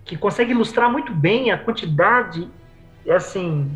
que 0.05 0.17
consegue 0.17 0.51
ilustrar 0.51 0.91
muito 0.91 1.15
bem 1.15 1.53
a 1.53 1.59
quantidade, 1.59 2.49
assim, 3.09 3.71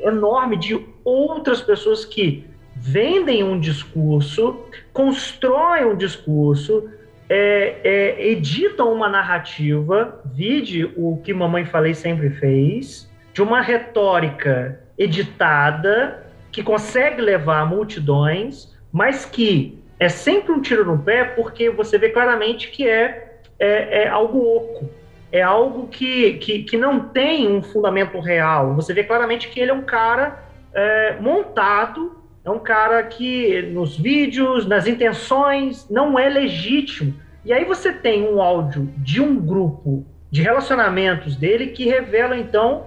enorme 0.00 0.56
de 0.56 0.82
outras 1.04 1.60
pessoas 1.60 2.06
que 2.06 2.46
vendem 2.74 3.44
um 3.44 3.60
discurso, 3.60 4.60
constroem 4.94 5.84
um 5.84 5.96
discurso, 5.96 6.88
é, 7.28 7.80
é, 7.84 8.30
editam 8.30 8.90
uma 8.90 9.10
narrativa, 9.10 10.22
vide 10.24 10.90
o 10.96 11.20
que 11.22 11.34
Mamãe 11.34 11.66
Falei 11.66 11.92
sempre 11.92 12.30
fez, 12.30 13.10
de 13.34 13.42
uma 13.42 13.60
retórica 13.60 14.85
editada 14.98 16.26
que 16.50 16.62
consegue 16.62 17.20
levar 17.20 17.66
multidões, 17.66 18.74
mas 18.90 19.24
que 19.24 19.78
é 19.98 20.08
sempre 20.08 20.52
um 20.52 20.60
tiro 20.60 20.84
no 20.84 20.98
pé, 20.98 21.24
porque 21.24 21.70
você 21.70 21.98
vê 21.98 22.10
claramente 22.10 22.70
que 22.70 22.88
é, 22.88 23.40
é, 23.58 24.04
é 24.04 24.08
algo 24.08 24.38
oco, 24.38 24.88
é 25.32 25.42
algo 25.42 25.88
que, 25.88 26.34
que, 26.34 26.62
que, 26.62 26.76
não 26.76 27.00
tem 27.00 27.50
um 27.50 27.62
fundamento 27.62 28.18
real. 28.20 28.74
Você 28.74 28.94
vê 28.94 29.04
claramente 29.04 29.48
que 29.48 29.60
ele 29.60 29.70
é 29.70 29.74
um 29.74 29.82
cara 29.82 30.42
é, 30.72 31.16
montado, 31.20 32.22
é 32.44 32.50
um 32.50 32.58
cara 32.58 33.02
que 33.02 33.62
nos 33.62 33.98
vídeos, 33.98 34.66
nas 34.66 34.86
intenções, 34.86 35.88
não 35.90 36.18
é 36.18 36.28
legítimo. 36.28 37.14
E 37.44 37.52
aí 37.52 37.64
você 37.64 37.92
tem 37.92 38.26
um 38.26 38.40
áudio 38.40 38.90
de 38.98 39.20
um 39.20 39.36
grupo 39.36 40.06
de 40.30 40.42
relacionamentos 40.42 41.36
dele 41.36 41.68
que 41.68 41.84
revela, 41.84 42.36
então, 42.36 42.86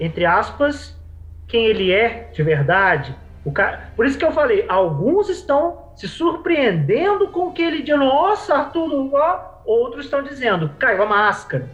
entre 0.00 0.24
aspas, 0.24 0.97
quem 1.48 1.64
ele 1.64 1.90
é 1.90 2.30
de 2.32 2.42
verdade. 2.42 3.14
O 3.44 3.50
cara... 3.50 3.90
Por 3.96 4.06
isso 4.06 4.18
que 4.18 4.24
eu 4.24 4.30
falei, 4.30 4.64
alguns 4.68 5.28
estão 5.28 5.88
se 5.96 6.06
surpreendendo 6.06 7.28
com 7.28 7.48
o 7.48 7.52
que 7.52 7.62
ele 7.62 7.82
diz, 7.82 7.98
nossa, 7.98 8.54
Arthur 8.54 8.88
Duval, 8.88 9.62
outros 9.64 10.04
estão 10.04 10.22
dizendo, 10.22 10.70
caiu 10.78 11.02
a 11.02 11.06
máscara. 11.06 11.68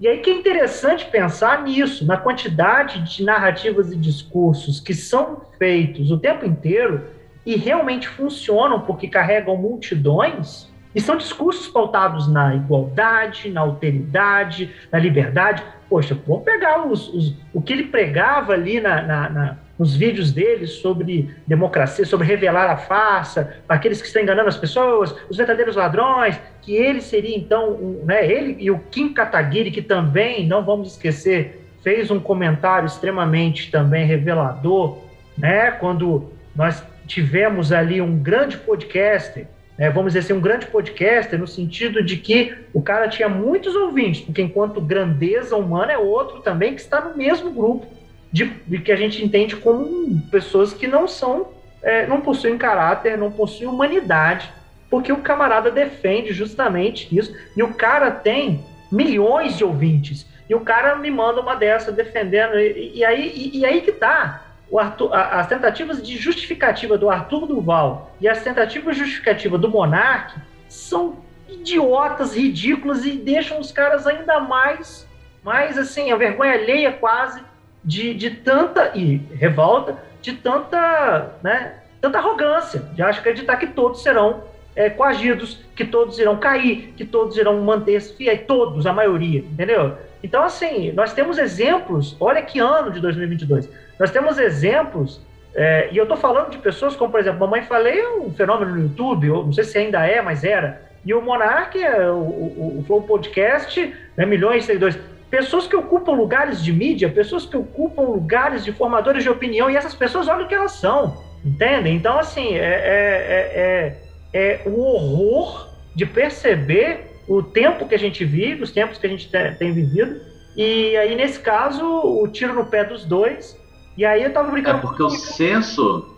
E 0.00 0.08
aí 0.08 0.18
que 0.18 0.30
é 0.30 0.34
interessante 0.34 1.06
pensar 1.06 1.62
nisso, 1.62 2.04
na 2.04 2.16
quantidade 2.16 3.00
de 3.02 3.22
narrativas 3.22 3.92
e 3.92 3.96
discursos 3.96 4.80
que 4.80 4.92
são 4.92 5.42
feitos 5.56 6.10
o 6.10 6.18
tempo 6.18 6.44
inteiro 6.44 7.06
e 7.46 7.54
realmente 7.54 8.08
funcionam 8.08 8.80
porque 8.80 9.06
carregam 9.06 9.56
multidões, 9.56 10.71
e 10.94 11.00
são 11.00 11.16
discursos 11.16 11.68
pautados 11.68 12.28
na 12.28 12.54
igualdade, 12.54 13.50
na 13.50 13.62
alteridade, 13.62 14.70
na 14.90 14.98
liberdade. 14.98 15.62
Poxa, 15.88 16.16
vamos 16.26 16.44
pegar 16.44 16.86
os, 16.86 17.08
os, 17.08 17.34
o 17.52 17.60
que 17.60 17.72
ele 17.72 17.84
pregava 17.84 18.52
ali 18.52 18.80
na, 18.80 19.02
na, 19.02 19.30
na, 19.30 19.56
nos 19.78 19.96
vídeos 19.96 20.32
dele 20.32 20.66
sobre 20.66 21.34
democracia, 21.46 22.04
sobre 22.04 22.26
revelar 22.26 22.70
a 22.70 22.76
farsa, 22.76 23.56
aqueles 23.68 24.00
que 24.00 24.06
estão 24.06 24.22
enganando 24.22 24.48
as 24.48 24.56
pessoas, 24.56 25.14
os 25.28 25.36
verdadeiros 25.36 25.76
ladrões, 25.76 26.38
que 26.60 26.74
ele 26.74 27.00
seria 27.00 27.36
então, 27.36 27.70
um, 27.70 28.04
né, 28.04 28.26
ele 28.30 28.56
e 28.58 28.70
o 28.70 28.78
Kim 28.78 29.12
Kataguiri, 29.12 29.70
que 29.70 29.82
também, 29.82 30.46
não 30.46 30.64
vamos 30.64 30.92
esquecer, 30.92 31.66
fez 31.82 32.10
um 32.10 32.20
comentário 32.20 32.86
extremamente 32.86 33.70
também 33.70 34.06
revelador, 34.06 34.98
né, 35.36 35.72
quando 35.72 36.30
nós 36.54 36.84
tivemos 37.06 37.72
ali 37.72 38.00
um 38.00 38.16
grande 38.18 38.56
podcaster 38.58 39.46
é, 39.82 39.90
vamos 39.90 40.12
dizer 40.12 40.20
assim, 40.20 40.32
um 40.32 40.40
grande 40.40 40.66
podcaster 40.66 41.36
no 41.36 41.48
sentido 41.48 42.04
de 42.04 42.16
que 42.16 42.54
o 42.72 42.80
cara 42.80 43.08
tinha 43.08 43.28
muitos 43.28 43.74
ouvintes, 43.74 44.20
porque 44.20 44.40
enquanto 44.40 44.80
grandeza 44.80 45.56
humana 45.56 45.90
é 45.90 45.98
outro 45.98 46.40
também 46.40 46.72
que 46.72 46.80
está 46.80 47.00
no 47.00 47.16
mesmo 47.16 47.50
grupo 47.50 47.84
de, 48.30 48.46
que 48.78 48.92
a 48.92 48.96
gente 48.96 49.24
entende 49.24 49.56
como 49.56 50.20
pessoas 50.30 50.72
que 50.72 50.86
não 50.86 51.08
são, 51.08 51.48
é, 51.82 52.06
não 52.06 52.20
possuem 52.20 52.56
caráter, 52.56 53.18
não 53.18 53.32
possuem 53.32 53.68
humanidade, 53.68 54.52
porque 54.88 55.12
o 55.12 55.16
camarada 55.16 55.68
defende 55.68 56.32
justamente 56.32 57.08
isso 57.10 57.34
e 57.56 57.60
o 57.64 57.74
cara 57.74 58.08
tem 58.08 58.64
milhões 58.88 59.58
de 59.58 59.64
ouvintes 59.64 60.24
e 60.48 60.54
o 60.54 60.60
cara 60.60 60.94
me 60.94 61.10
manda 61.10 61.40
uma 61.40 61.56
dessa 61.56 61.90
defendendo 61.90 62.56
e, 62.56 62.98
e 62.98 63.04
aí 63.04 63.32
e, 63.34 63.58
e 63.58 63.66
aí 63.66 63.80
que 63.80 63.90
tá 63.90 64.51
Arthur, 64.78 65.14
as 65.14 65.46
tentativas 65.46 66.02
de 66.02 66.16
justificativa 66.16 66.96
do 66.96 67.10
Arthur 67.10 67.46
Duval 67.46 68.14
e 68.20 68.28
as 68.28 68.42
tentativas 68.42 68.96
justificativa 68.96 69.58
do 69.58 69.68
Monark 69.68 70.34
são 70.68 71.16
idiotas, 71.48 72.34
ridículas 72.34 73.04
e 73.04 73.12
deixam 73.12 73.60
os 73.60 73.70
caras 73.70 74.06
ainda 74.06 74.40
mais, 74.40 75.06
mais 75.44 75.76
assim, 75.76 76.10
a 76.10 76.16
vergonha 76.16 76.52
alheia 76.52 76.92
quase 76.92 77.42
de, 77.84 78.14
de 78.14 78.30
tanta 78.30 78.92
e 78.94 79.16
revolta, 79.34 79.98
de 80.20 80.32
tanta, 80.32 81.34
né, 81.42 81.74
tanta 82.00 82.18
arrogância, 82.18 82.80
de 82.94 83.02
acho 83.02 83.20
acreditar 83.20 83.56
que 83.56 83.66
todos 83.66 84.02
serão 84.02 84.44
é, 84.74 84.88
coagidos, 84.88 85.60
que 85.76 85.84
todos 85.84 86.18
irão 86.18 86.36
cair, 86.38 86.94
que 86.96 87.04
todos 87.04 87.36
irão 87.36 87.60
manter-se 87.62 88.14
fiéis, 88.14 88.42
todos, 88.46 88.86
a 88.86 88.92
maioria, 88.92 89.40
entendeu? 89.40 89.96
Então, 90.22 90.42
assim, 90.42 90.92
nós 90.92 91.12
temos 91.12 91.36
exemplos, 91.36 92.16
olha 92.20 92.40
que 92.42 92.58
ano 92.58 92.90
de 92.90 93.00
2022, 93.00 93.68
nós 94.02 94.10
temos 94.10 94.36
exemplos, 94.36 95.20
é, 95.54 95.88
e 95.92 95.96
eu 95.96 96.02
estou 96.02 96.16
falando 96.16 96.50
de 96.50 96.58
pessoas 96.58 96.96
como, 96.96 97.12
por 97.12 97.20
exemplo, 97.20 97.38
Mamãe 97.38 97.62
Falei 97.62 98.00
é 98.00 98.08
um 98.14 98.32
fenômeno 98.32 98.72
no 98.72 98.82
YouTube, 98.82 99.28
eu 99.28 99.44
não 99.44 99.52
sei 99.52 99.62
se 99.62 99.78
ainda 99.78 100.04
é, 100.04 100.20
mas 100.20 100.42
era. 100.42 100.82
E 101.06 101.14
o 101.14 101.22
Monark, 101.22 101.80
é, 101.80 102.10
o, 102.10 102.14
o, 102.14 102.78
o 102.80 102.84
Flow 102.84 103.02
Podcast, 103.02 103.94
né, 104.16 104.26
milhões 104.26 104.62
de 104.62 104.66
seguidores. 104.66 104.98
Pessoas 105.30 105.68
que 105.68 105.76
ocupam 105.76 106.14
lugares 106.14 106.60
de 106.64 106.72
mídia, 106.72 107.08
pessoas 107.10 107.46
que 107.46 107.56
ocupam 107.56 108.02
lugares 108.02 108.64
de 108.64 108.72
formadores 108.72 109.22
de 109.22 109.30
opinião, 109.30 109.70
e 109.70 109.76
essas 109.76 109.94
pessoas, 109.94 110.26
olha 110.26 110.46
o 110.46 110.48
que 110.48 110.54
elas 110.56 110.72
são, 110.72 111.22
entendem? 111.44 111.94
Então, 111.94 112.18
assim, 112.18 112.56
é, 112.56 112.64
é, 112.64 113.96
é, 114.34 114.62
é 114.64 114.68
o 114.68 114.80
horror 114.80 115.68
de 115.94 116.04
perceber 116.06 117.06
o 117.28 117.40
tempo 117.40 117.86
que 117.86 117.94
a 117.94 117.98
gente 118.00 118.24
vive, 118.24 118.64
os 118.64 118.72
tempos 118.72 118.98
que 118.98 119.06
a 119.06 119.10
gente 119.10 119.30
tem 119.60 119.72
vivido, 119.72 120.20
e 120.56 120.96
aí, 120.96 121.14
nesse 121.14 121.38
caso, 121.38 121.84
o 121.84 122.26
tiro 122.26 122.52
no 122.52 122.66
pé 122.66 122.82
dos 122.82 123.04
dois, 123.04 123.61
e 123.96 124.04
aí 124.04 124.22
eu 124.22 124.32
tava 124.32 124.50
brincando. 124.50 124.78
É 124.78 124.80
porque 124.80 125.02
o 125.02 125.10
senso, 125.10 126.16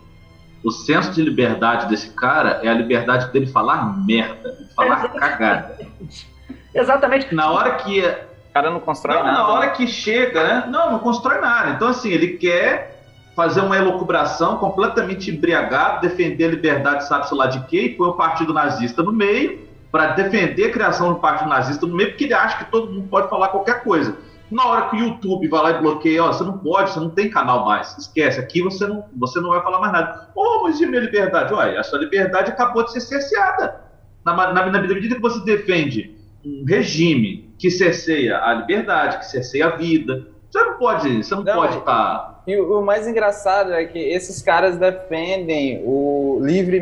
o 0.62 0.70
senso 0.70 1.12
de 1.12 1.22
liberdade 1.22 1.86
desse 1.88 2.10
cara 2.10 2.60
é 2.62 2.68
a 2.68 2.74
liberdade 2.74 3.32
dele 3.32 3.46
falar 3.46 3.96
merda, 4.04 4.52
de 4.52 4.74
falar 4.74 4.98
Exatamente. 4.98 5.18
cagada. 5.20 5.78
Exatamente. 6.74 7.34
Na 7.34 7.50
hora 7.50 7.74
que. 7.76 8.00
O 8.00 8.54
cara 8.54 8.70
não 8.70 8.80
constrói 8.80 9.16
não, 9.16 9.24
nada. 9.24 9.38
Na 9.38 9.48
hora 9.48 9.70
que 9.70 9.86
chega, 9.86 10.44
né? 10.44 10.64
Não, 10.68 10.92
não 10.92 10.98
constrói 11.00 11.40
nada. 11.40 11.70
Então, 11.70 11.88
assim, 11.88 12.10
ele 12.10 12.36
quer 12.36 12.94
fazer 13.34 13.60
uma 13.60 13.76
elucubração 13.76 14.58
completamente 14.58 15.30
embriagado, 15.30 16.00
defender 16.00 16.44
a 16.44 16.50
liberdade, 16.50 17.06
sabe-se 17.08 17.34
lá 17.34 17.46
de 17.46 17.60
quê, 17.66 17.82
e 17.82 17.88
põe 17.90 18.08
o 18.08 18.12
partido 18.12 18.52
nazista 18.52 19.02
no 19.02 19.12
meio, 19.12 19.66
para 19.90 20.12
defender 20.12 20.66
a 20.66 20.72
criação 20.72 21.12
do 21.12 21.18
partido 21.18 21.48
nazista 21.48 21.84
no 21.84 21.94
meio, 21.94 22.10
porque 22.10 22.24
ele 22.24 22.34
acha 22.34 22.58
que 22.58 22.70
todo 22.70 22.92
mundo 22.92 23.08
pode 23.08 23.28
falar 23.28 23.48
qualquer 23.48 23.82
coisa. 23.82 24.16
Na 24.50 24.66
hora 24.66 24.90
que 24.90 24.96
o 24.96 24.98
YouTube 24.98 25.48
vai 25.48 25.62
lá 25.62 25.70
e 25.70 25.80
bloqueia, 25.80 26.22
ó, 26.22 26.32
você 26.32 26.44
não 26.44 26.58
pode, 26.58 26.90
você 26.90 27.00
não 27.00 27.10
tem 27.10 27.30
canal 27.30 27.64
mais. 27.64 27.96
Esquece, 27.96 28.38
aqui 28.38 28.62
você 28.62 28.86
não, 28.86 29.04
você 29.16 29.40
não 29.40 29.50
vai 29.50 29.62
falar 29.62 29.80
mais 29.80 29.92
nada. 29.92 30.28
Oh, 30.34 30.62
mas 30.62 30.80
e 30.80 30.86
minha 30.86 31.00
liberdade? 31.00 31.52
Olha, 31.52 31.80
a 31.80 31.82
sua 31.82 31.98
liberdade 31.98 32.50
acabou 32.50 32.84
de 32.84 32.92
ser 32.92 33.00
cerceada. 33.00 33.82
Na, 34.24 34.34
na, 34.52 34.66
na 34.70 34.80
medida 34.80 35.14
que 35.14 35.20
você 35.20 35.44
defende 35.44 36.16
um 36.44 36.64
regime 36.66 37.54
que 37.58 37.70
cerceia 37.70 38.38
a 38.38 38.54
liberdade, 38.54 39.18
que 39.18 39.26
cerceia 39.26 39.66
a 39.66 39.76
vida, 39.76 40.26
você 40.50 40.62
não 40.62 40.78
pode, 40.78 41.24
você 41.24 41.34
não, 41.34 41.42
não 41.42 41.54
pode 41.54 41.78
estar. 41.78 42.18
Tá... 42.18 42.42
E 42.46 42.56
o 42.56 42.82
mais 42.82 43.08
engraçado 43.08 43.72
é 43.72 43.84
que 43.86 43.98
esses 43.98 44.42
caras 44.42 44.76
defendem 44.76 45.82
o 45.84 46.38
livre, 46.42 46.80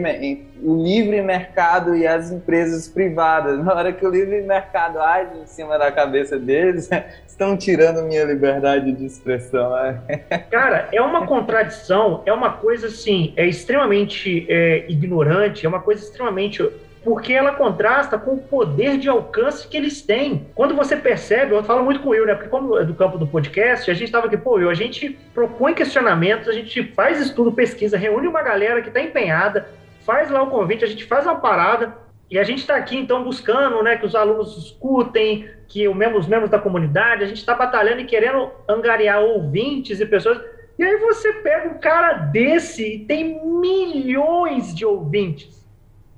o 0.63 0.83
livre 0.83 1.21
mercado 1.21 1.97
e 1.97 2.07
as 2.07 2.31
empresas 2.31 2.89
privadas. 2.89 3.63
Na 3.65 3.75
hora 3.75 3.93
que 3.93 4.07
o 4.07 4.11
livre 4.11 4.43
mercado 4.43 5.01
age 5.01 5.39
em 5.43 5.47
cima 5.47 5.79
da 5.79 5.91
cabeça 5.91 6.39
deles, 6.39 6.89
estão 7.27 7.57
tirando 7.57 8.03
minha 8.03 8.25
liberdade 8.25 8.93
de 8.93 9.05
expressão. 9.05 9.77
É. 9.77 10.17
Cara, 10.51 10.89
é 10.93 11.01
uma 11.01 11.27
contradição, 11.27 12.23
é 12.25 12.33
uma 12.33 12.53
coisa 12.53 12.87
assim, 12.87 13.33
é 13.37 13.47
extremamente 13.47 14.47
é, 14.49 14.85
ignorante, 14.89 15.67
é 15.67 15.69
uma 15.69 15.81
coisa 15.81 16.03
extremamente 16.03 16.63
porque 17.05 17.33
ela 17.33 17.53
contrasta 17.53 18.17
com 18.17 18.35
o 18.35 18.39
poder 18.39 18.97
de 18.97 19.09
alcance 19.09 19.67
que 19.67 19.77
eles 19.77 20.03
têm. 20.03 20.47
Quando 20.55 20.75
você 20.75 20.97
percebe, 20.97 21.53
eu 21.53 21.65
falo 21.65 21.85
muito 21.85 22.01
com 22.01 22.11
o 22.11 22.13
Will, 22.13 22.27
né? 22.27 22.35
Porque 22.35 22.49
como 22.49 22.79
é 22.79 22.85
do 22.85 22.95
campo 22.95 23.19
do 23.19 23.27
podcast, 23.27 23.91
a 23.91 23.95
gente 23.95 24.05
estava 24.05 24.27
aqui, 24.27 24.37
pô, 24.37 24.55
Will, 24.55 24.71
a 24.71 24.75
gente 24.75 25.19
propõe 25.35 25.75
questionamentos, 25.75 26.49
a 26.49 26.53
gente 26.53 26.93
faz 26.95 27.21
estudo, 27.21 27.53
pesquisa, 27.53 27.99
reúne 27.99 28.29
uma 28.29 28.43
galera 28.43 28.81
que 28.81 28.89
está 28.89 29.01
empenhada, 29.01 29.67
faz 30.05 30.31
lá 30.31 30.43
o 30.43 30.51
convite, 30.51 30.85
a 30.85 30.89
gente 30.89 31.05
faz 31.05 31.27
uma 31.27 31.37
parada, 31.37 31.97
e 32.31 32.39
a 32.39 32.45
gente 32.45 32.61
está 32.61 32.77
aqui, 32.77 32.97
então, 32.97 33.23
buscando 33.23 33.83
né, 33.83 33.97
que 33.97 34.07
os 34.07 34.15
alunos 34.15 34.57
escutem, 34.57 35.49
que 35.69 35.87
os 35.87 36.27
membros 36.27 36.51
da 36.51 36.59
comunidade, 36.59 37.25
a 37.25 37.27
gente 37.27 37.39
está 37.39 37.55
batalhando 37.55 38.01
e 38.01 38.07
querendo 38.07 38.51
angariar 38.69 39.21
ouvintes 39.21 40.01
e 40.01 40.07
pessoas. 40.07 40.41
E 40.79 40.83
aí 40.83 40.97
você 40.97 41.33
pega 41.35 41.69
um 41.69 41.79
cara 41.79 42.15
desse 42.15 42.95
e 42.95 42.99
tem 43.05 43.45
milhões 43.45 44.75
de 44.75 44.87
ouvintes 44.87 45.63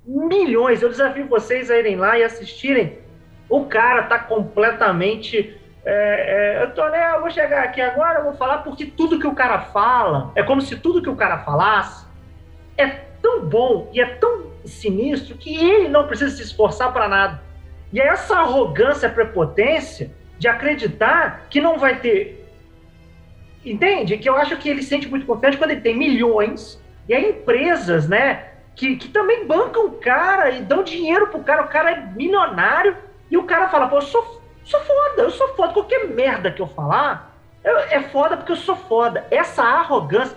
milhões. 0.07 0.83
Eu 0.83 0.89
desafio 0.89 1.27
vocês 1.27 1.71
a 1.71 1.79
irem 1.79 1.97
lá 1.97 2.19
e 2.19 2.23
assistirem. 2.23 2.99
O 3.49 3.65
cara 3.67 4.05
tá 4.05 4.19
completamente. 4.19 5.59
É, 5.85 6.59
é, 6.59 6.63
eu 6.63 6.71
tô, 6.73 6.89
né, 6.89 7.15
eu 7.15 7.21
vou 7.21 7.31
chegar 7.31 7.63
aqui 7.65 7.81
agora, 7.81 8.21
eu 8.21 8.25
vou 8.25 8.35
falar 8.35 8.59
porque 8.59 8.87
tudo 8.87 9.19
que 9.19 9.27
o 9.27 9.35
cara 9.35 9.61
fala 9.61 10.33
é 10.35 10.43
como 10.43 10.63
se 10.63 10.77
tudo 10.77 11.03
que 11.03 11.11
o 11.11 11.17
cara 11.17 11.39
falasse 11.41 12.07
é 12.79 13.05
bom 13.45 13.91
e 13.93 14.01
é 14.01 14.07
tão 14.07 14.53
sinistro 14.65 15.37
que 15.37 15.55
ele 15.55 15.89
não 15.89 16.07
precisa 16.07 16.35
se 16.35 16.43
esforçar 16.43 16.93
para 16.93 17.09
nada. 17.09 17.43
E 17.93 18.01
é 18.01 18.07
essa 18.07 18.39
arrogância, 18.39 19.09
prepotência 19.09 20.11
de 20.39 20.49
acreditar 20.49 21.47
que 21.49 21.61
não 21.61 21.79
vai 21.79 22.01
ter. 22.01 22.45
Entende? 23.65 24.19
Que 24.19 24.29
eu 24.29 24.37
acho 24.37 24.57
que 24.57 24.69
ele 24.69 24.83
sente 24.83 25.09
muito 25.09 25.27
confiante 25.27 25.57
quando 25.57 25.71
ele 25.71 25.81
tem 25.81 25.97
milhões 25.97 26.83
e 27.09 27.15
aí 27.15 27.31
empresas, 27.31 28.09
né? 28.09 28.55
que, 28.75 28.97
que 28.97 29.09
também 29.09 29.47
bancam 29.47 29.87
o 29.87 29.93
cara 29.93 30.51
e 30.51 30.63
dão 30.63 30.83
dinheiro 30.83 31.29
pro 31.29 31.43
cara, 31.43 31.63
o 31.63 31.69
cara 31.69 31.93
é 31.93 32.01
milionário, 32.01 32.97
e 33.31 33.37
o 33.37 33.45
cara 33.45 33.69
fala, 33.69 33.89
pô, 33.89 33.97
eu 33.97 34.03
sou, 34.03 34.43
sou 34.65 34.81
foda, 34.81 35.23
eu 35.23 35.31
sou 35.31 35.55
foda, 35.55 35.73
qualquer 35.73 36.09
merda 36.09 36.51
que 36.51 36.61
eu 36.61 36.67
falar, 36.67 37.33
eu, 37.63 37.79
é 37.79 38.03
foda 38.03 38.37
porque 38.37 38.53
eu 38.53 38.57
sou 38.57 38.77
foda. 38.77 39.27
Essa 39.31 39.63
arrogância, 39.63 40.37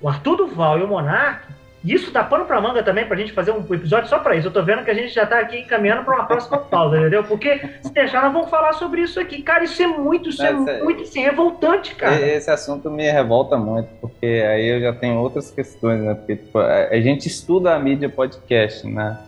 o 0.00 0.08
Arthur 0.08 0.36
Duval 0.36 0.78
e 0.78 0.82
o 0.82 0.88
Monark 0.88 1.46
e 1.50 1.51
isso 1.84 2.12
dá 2.12 2.22
pano 2.22 2.44
pra 2.44 2.60
manga 2.60 2.82
também 2.82 3.06
pra 3.06 3.16
gente 3.16 3.32
fazer 3.32 3.50
um 3.50 3.60
episódio 3.74 4.08
só 4.08 4.18
pra 4.20 4.36
isso. 4.36 4.46
Eu 4.46 4.52
tô 4.52 4.62
vendo 4.62 4.84
que 4.84 4.90
a 4.90 4.94
gente 4.94 5.12
já 5.12 5.26
tá 5.26 5.40
aqui 5.40 5.62
caminhando 5.64 6.04
pra 6.04 6.14
uma 6.14 6.26
próxima 6.26 6.58
pausa, 6.70 6.96
entendeu? 6.96 7.24
Porque 7.24 7.60
se 7.82 7.92
deixar, 7.92 8.22
nós 8.22 8.32
vamos 8.32 8.50
falar 8.50 8.72
sobre 8.74 9.02
isso 9.02 9.18
aqui. 9.18 9.42
Cara, 9.42 9.64
isso 9.64 9.82
é 9.82 9.86
muito, 9.86 10.28
isso 10.28 10.44
é, 10.44 10.52
muito 10.52 11.02
assim, 11.02 11.22
revoltante, 11.22 11.94
cara. 11.96 12.20
Esse 12.20 12.50
assunto 12.50 12.88
me 12.88 13.10
revolta 13.10 13.56
muito, 13.56 13.88
porque 14.00 14.26
aí 14.26 14.66
eu 14.68 14.80
já 14.80 14.92
tenho 14.92 15.18
outras 15.18 15.50
questões, 15.50 16.00
né? 16.00 16.14
Porque 16.14 16.36
tipo, 16.36 16.58
a 16.58 17.00
gente 17.00 17.26
estuda 17.26 17.74
a 17.74 17.78
mídia 17.78 18.08
podcast, 18.08 18.86
né? 18.86 19.18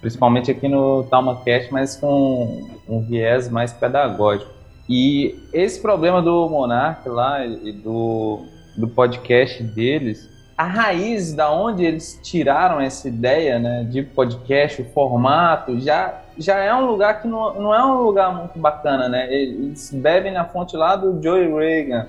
Principalmente 0.00 0.50
aqui 0.50 0.68
no 0.68 1.04
TalmaCast, 1.04 1.72
mas 1.72 1.96
com 1.96 2.68
um 2.86 3.00
viés 3.00 3.48
mais 3.48 3.72
pedagógico. 3.72 4.52
E 4.86 5.34
esse 5.54 5.80
problema 5.80 6.20
do 6.20 6.46
Monark 6.50 7.08
lá 7.08 7.46
e 7.46 7.72
do, 7.72 8.42
do 8.76 8.86
podcast 8.86 9.62
deles 9.62 10.33
a 10.56 10.64
raiz 10.64 11.32
da 11.32 11.50
onde 11.50 11.84
eles 11.84 12.18
tiraram 12.22 12.80
essa 12.80 13.08
ideia 13.08 13.58
né, 13.58 13.84
de 13.84 14.02
podcast, 14.02 14.82
o 14.82 14.84
formato, 14.86 15.80
já, 15.80 16.22
já 16.38 16.58
é 16.58 16.72
um 16.74 16.86
lugar 16.86 17.20
que 17.20 17.28
não, 17.28 17.54
não 17.54 17.74
é 17.74 17.84
um 17.84 18.02
lugar 18.02 18.32
muito 18.34 18.58
bacana, 18.58 19.08
né? 19.08 19.32
Eles 19.32 19.90
bebem 19.92 20.32
na 20.32 20.44
fonte 20.44 20.76
lá 20.76 20.94
do 20.94 21.20
Joey 21.22 21.52
Reagan. 21.52 22.08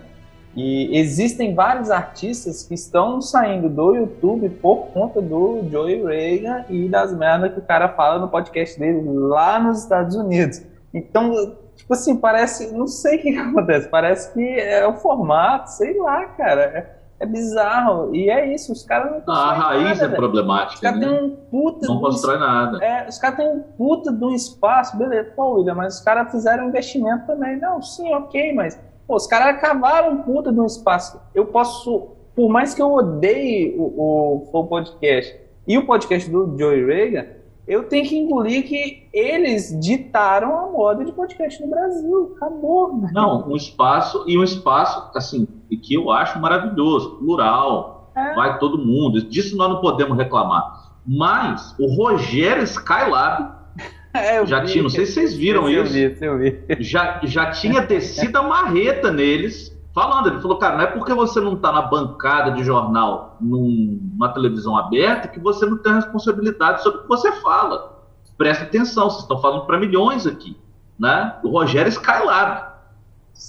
E 0.56 0.98
existem 0.98 1.54
vários 1.54 1.92
artistas 1.92 2.64
que 2.64 2.76
estão 2.76 3.20
saindo 3.20 3.68
do 3.68 3.94
YouTube 3.94 4.48
por 4.62 4.88
conta 4.94 5.22
do 5.22 5.64
Joey 5.70 6.04
Reagan 6.04 6.66
e 6.70 6.88
das 6.88 7.14
merdas 7.14 7.54
que 7.54 7.60
o 7.60 7.64
cara 7.64 7.90
fala 7.90 8.20
no 8.20 8.30
podcast 8.30 8.80
dele 8.80 9.02
lá 9.06 9.60
nos 9.60 9.82
Estados 9.82 10.16
Unidos. 10.16 10.62
Então, 10.94 11.58
tipo 11.76 11.94
assim, 11.94 12.16
parece. 12.16 12.72
Não 12.72 12.88
sei 12.88 13.18
o 13.18 13.22
que, 13.22 13.38
acontece. 13.38 13.90
Parece 13.90 14.34
que 14.34 14.60
é 14.60 14.88
o 14.88 14.94
formato, 14.94 15.72
sei 15.72 15.98
lá, 16.00 16.26
cara. 16.26 17.02
É, 17.20 17.26
bizarro. 17.26 18.14
E 18.14 18.30
é 18.30 18.54
isso, 18.54 18.72
os 18.74 18.84
caras 18.84 19.24
não 19.26 19.34
A 19.34 19.54
raiz 19.54 20.00
nada, 20.00 20.14
é 20.14 20.16
problemática. 20.16 20.76
Os 20.76 20.82
caras 20.82 21.00
né? 21.00 21.08
têm 21.08 21.24
um 21.24 21.30
puta. 21.30 21.88
Não 21.88 22.00
constrói 22.00 22.38
nada. 22.38 22.84
É, 22.84 23.08
os 23.08 23.18
caras 23.18 23.38
têm 23.38 23.50
um 23.50 23.60
puta 23.62 24.12
de 24.12 24.24
um 24.24 24.34
espaço, 24.34 24.98
beleza. 24.98 25.32
Pô, 25.36 25.54
William, 25.54 25.76
mas 25.76 25.98
os 25.98 26.02
caras 26.02 26.30
fizeram 26.32 26.68
investimento 26.68 27.26
também. 27.26 27.58
Não, 27.60 27.82
sim, 27.82 28.14
ok, 28.14 28.54
mas. 28.54 28.80
Pô, 29.08 29.16
os 29.16 29.28
caras 29.28 29.56
acabaram 29.56 30.14
um 30.14 30.18
puta 30.24 30.52
de 30.52 30.60
um 30.60 30.66
espaço. 30.66 31.22
Eu 31.34 31.46
posso. 31.46 32.10
Por 32.36 32.50
mais 32.50 32.74
que 32.74 32.82
eu 32.82 32.92
odeie 32.92 33.76
o, 33.78 33.84
o, 33.84 34.50
o 34.52 34.68
podcast 34.68 35.40
e 35.66 35.78
o 35.78 35.86
podcast 35.86 36.30
do 36.30 36.54
Joey 36.58 36.86
Reagan, 36.86 37.28
eu 37.68 37.88
tenho 37.88 38.08
que 38.08 38.18
engolir 38.18 38.68
que 38.68 39.08
eles 39.12 39.76
ditaram 39.80 40.58
a 40.58 40.68
moda 40.68 41.04
de 41.04 41.12
podcast 41.12 41.62
no 41.62 41.70
Brasil. 41.70 42.34
Acabou. 42.36 42.94
Não, 43.12 43.48
um 43.48 43.56
espaço 43.56 44.24
e 44.28 44.38
um 44.38 44.44
espaço, 44.44 45.10
assim, 45.16 45.48
que 45.70 45.94
eu 45.94 46.12
acho 46.12 46.40
maravilhoso, 46.40 47.18
plural, 47.18 48.12
é. 48.16 48.34
vai 48.34 48.58
todo 48.60 48.78
mundo. 48.78 49.22
Disso 49.22 49.58
nós 49.58 49.70
não 49.70 49.82
podemos 49.82 50.18
reclamar. 50.18 50.86
Mas 51.06 51.76
o 51.80 51.88
Rogério 51.88 52.64
Skylab 52.64 53.52
é, 54.14 54.46
já 54.46 54.62
vi, 54.62 54.68
tinha, 54.68 54.84
não 54.84 54.90
sei 54.90 55.06
se 55.06 55.14
vocês 55.14 55.36
viram 55.36 55.70
isso. 55.70 55.96
Eu 55.96 56.16
vi, 56.16 56.26
eu 56.26 56.38
vi. 56.38 56.84
Já, 56.84 57.20
já 57.24 57.52
tinha 57.52 57.82
descido 57.82 58.38
a 58.38 58.44
marreta 58.44 59.12
neles 59.12 59.76
falando. 59.94 60.28
Ele 60.28 60.42
falou, 60.42 60.58
cara, 60.58 60.76
não 60.76 60.84
é 60.84 60.88
porque 60.88 61.14
você 61.14 61.40
não 61.40 61.54
está 61.54 61.72
na 61.72 61.84
bancada 61.84 62.52
de 62.52 62.64
jornal 62.64 63.38
numa 63.40 64.30
televisão 64.30 64.78
aberta 64.78 65.28
que 65.28 65.40
você 65.40 65.66
não 65.66 65.78
tem 65.78 65.94
responsabilidade 65.94 66.84
sobre 66.84 67.00
o 67.00 67.02
que 67.04 67.08
você 67.08 67.32
fala. 67.42 67.96
Presta 68.38 68.66
atenção, 68.66 69.10
vocês 69.10 69.22
estão 69.22 69.40
falando 69.40 69.66
para 69.66 69.80
milhões 69.80 70.28
aqui. 70.28 70.58
Né? 71.00 71.36
O 71.44 71.50
Rogério 71.50 71.90
Skylab, 71.90 72.75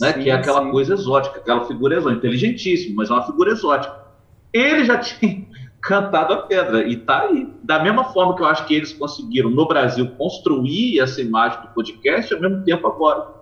né? 0.01 0.13
que 0.13 0.31
é 0.31 0.33
aquela 0.33 0.63
sim. 0.63 0.71
coisa 0.71 0.95
exótica, 0.95 1.39
aquela 1.39 1.65
figura 1.65 1.97
exótica, 1.97 2.19
inteligentíssimo, 2.19 2.97
mas 2.97 3.11
é 3.11 3.13
uma 3.13 3.27
figura 3.27 3.53
exótica. 3.53 3.95
Ele 4.53 4.85
já 4.85 4.99
tinha 4.99 5.47
cantado 5.81 6.35
a 6.35 6.43
pedra 6.43 6.83
e 6.83 6.95
está 6.95 7.23
aí. 7.23 7.53
Da 7.63 7.83
mesma 7.83 8.05
forma 8.05 8.35
que 8.35 8.43
eu 8.43 8.47
acho 8.47 8.67
que 8.67 8.75
eles 8.75 8.93
conseguiram 8.93 9.51
no 9.51 9.67
Brasil 9.67 10.11
construir 10.17 11.01
essa 11.01 11.21
imagem 11.21 11.61
do 11.61 11.69
podcast, 11.69 12.35
ao 12.35 12.41
mesmo 12.41 12.65
tempo 12.65 12.87
agora 12.87 13.35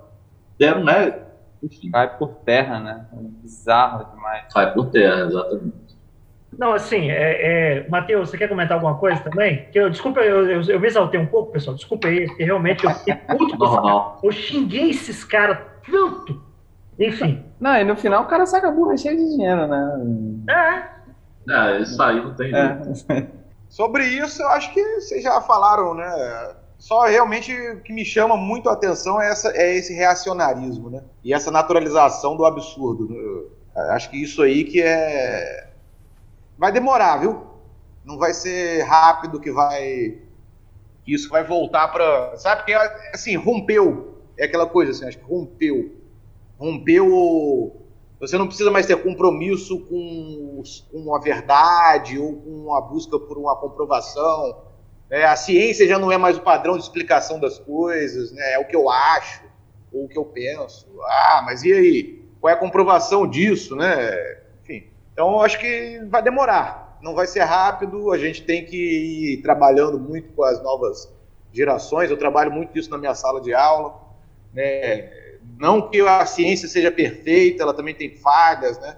deram, 0.59 0.85
né, 0.85 1.23
enfim. 1.63 1.91
Vai 1.91 2.17
por 2.17 2.29
terra, 2.45 2.79
né? 2.79 3.07
Bizarro 3.43 4.05
demais. 4.15 4.45
Vai 4.53 4.73
por 4.73 4.91
terra, 4.91 5.27
exatamente. 5.27 5.85
Não, 6.59 6.73
assim, 6.73 7.11
é, 7.11 7.79
é, 7.79 7.89
Matheus, 7.89 8.31
você 8.31 8.39
quer 8.39 8.49
comentar 8.49 8.77
alguma 8.77 8.97
coisa 8.97 9.21
também? 9.23 9.67
Que 9.73 9.79
eu, 9.79 9.91
desculpa, 9.91 10.21
eu, 10.21 10.49
eu, 10.49 10.63
eu 10.63 10.81
me 10.81 10.87
exaltei 10.87 11.19
um 11.19 11.27
pouco, 11.27 11.53
pessoal. 11.53 11.75
Desculpa 11.75 12.07
aí, 12.07 12.27
porque 12.27 12.45
realmente 12.45 12.85
eu 12.85 12.91
fiquei 12.91 13.15
puto 13.15 13.57
Eu 14.23 14.31
xinguei 14.31 14.91
esses 14.91 15.25
caras 15.25 15.59
tanto. 15.91 16.43
Enfim. 16.99 17.45
Não, 17.59 17.77
e 17.77 17.85
no 17.85 17.97
final 17.97 18.23
o 18.23 18.27
cara 18.27 18.47
saca 18.47 18.69
a 18.69 18.73
burra 18.73 18.97
cheia 18.97 19.17
de 19.17 19.29
dinheiro, 19.29 19.67
né? 19.67 20.45
É. 20.49 20.95
É, 21.53 21.81
isso 21.81 22.03
aí 22.03 22.23
não 22.23 22.35
tem. 22.35 22.55
É. 22.55 22.81
Sobre 23.69 24.05
isso, 24.07 24.41
eu 24.41 24.49
acho 24.51 24.73
que 24.73 25.01
vocês 25.01 25.23
já 25.23 25.41
falaram, 25.41 25.95
né? 25.95 26.55
Só 26.79 27.03
realmente 27.03 27.53
o 27.71 27.81
que 27.81 27.93
me 27.93 28.05
chama 28.05 28.37
muito 28.37 28.69
a 28.69 28.73
atenção 28.75 29.21
é, 29.21 29.31
essa, 29.31 29.51
é 29.57 29.75
esse 29.75 29.95
reacionarismo, 29.95 30.91
né? 30.91 31.03
E 31.25 31.33
essa 31.33 31.51
naturalização 31.51 32.37
do 32.37 32.45
absurdo. 32.45 33.09
Né? 33.09 33.83
Acho 33.91 34.11
que 34.11 34.23
isso 34.23 34.43
aí 34.43 34.65
que 34.65 34.83
é. 34.83 35.71
Vai 36.59 36.71
demorar, 36.71 37.17
viu? 37.17 37.47
Não 38.05 38.19
vai 38.19 38.33
ser 38.33 38.83
rápido 38.83 39.41
que 39.41 39.51
vai. 39.51 40.19
Que 41.05 41.15
isso 41.15 41.29
vai 41.29 41.43
voltar 41.43 41.89
para. 41.89 42.37
Sabe? 42.37 42.59
Porque, 42.59 42.75
assim, 43.13 43.37
rompeu. 43.37 44.14
É 44.37 44.45
aquela 44.45 44.67
coisa, 44.67 44.91
assim, 44.91 45.07
acho 45.07 45.19
que 45.19 45.25
rompeu. 45.25 45.93
Rompeu. 46.59 47.81
Você 48.21 48.39
não 48.39 48.47
precisa 48.47 48.71
mais 48.71 48.87
ter 48.87 48.97
compromisso 49.03 49.81
com, 49.81 50.63
com 50.91 51.15
a 51.15 51.19
verdade 51.19 52.19
ou 52.19 52.35
com 52.37 52.75
a 52.75 52.81
busca 52.81 53.19
por 53.19 53.37
uma 53.37 53.57
comprovação 53.57 54.65
é, 55.11 55.25
a 55.25 55.37
ciência 55.37 55.87
já 55.87 55.99
não 55.99 56.11
é 56.11 56.17
mais 56.17 56.37
o 56.37 56.41
padrão 56.41 56.77
de 56.77 56.83
explicação 56.83 57.39
das 57.39 57.59
coisas, 57.59 58.33
né? 58.33 58.55
é 58.55 58.59
o 58.59 58.65
que 58.65 58.75
eu 58.75 58.91
acho. 58.91 59.43
ou 59.93 60.07
o 60.07 60.09
que 60.09 60.19
eu 60.19 60.25
penso. 60.25 60.89
Ah, 61.03 61.43
mas 61.45 61.63
e 61.63 61.73
aí? 61.73 62.25
Qual 62.41 62.51
é 62.51 62.55
a 62.55 62.59
comprovação 62.59 63.27
disso, 63.27 63.77
né? 63.77 64.41
Enfim, 64.61 64.89
então 65.13 65.41
acho 65.41 65.59
que 65.59 66.01
vai 66.09 66.23
demorar. 66.23 66.99
Não 67.01 67.15
vai 67.15 67.27
ser 67.27 67.45
rápido, 67.45 68.11
a 68.11 68.19
gente 68.19 68.43
tem 68.43 68.65
que 68.65 69.35
ir 69.35 69.43
trabalhando 69.43 69.99
muito 69.99 70.33
com 70.33 70.43
as 70.43 70.61
novas 70.63 71.09
gerações. 71.53 72.11
Eu 72.11 72.17
trabalho 72.17 72.51
muito 72.51 72.77
isso 72.77 72.91
na 72.91 72.99
minha 72.99 73.15
sala 73.15 73.41
de 73.41 73.55
aula. 73.55 73.95
Né? 74.55 75.11
Não 75.59 75.91
que 75.91 76.01
a 76.01 76.25
ciência 76.27 76.69
seja 76.69 76.91
perfeita, 76.91 77.63
ela 77.63 77.75
também 77.75 77.95
tem 77.95 78.17
falhas, 78.17 78.79
né? 78.81 78.97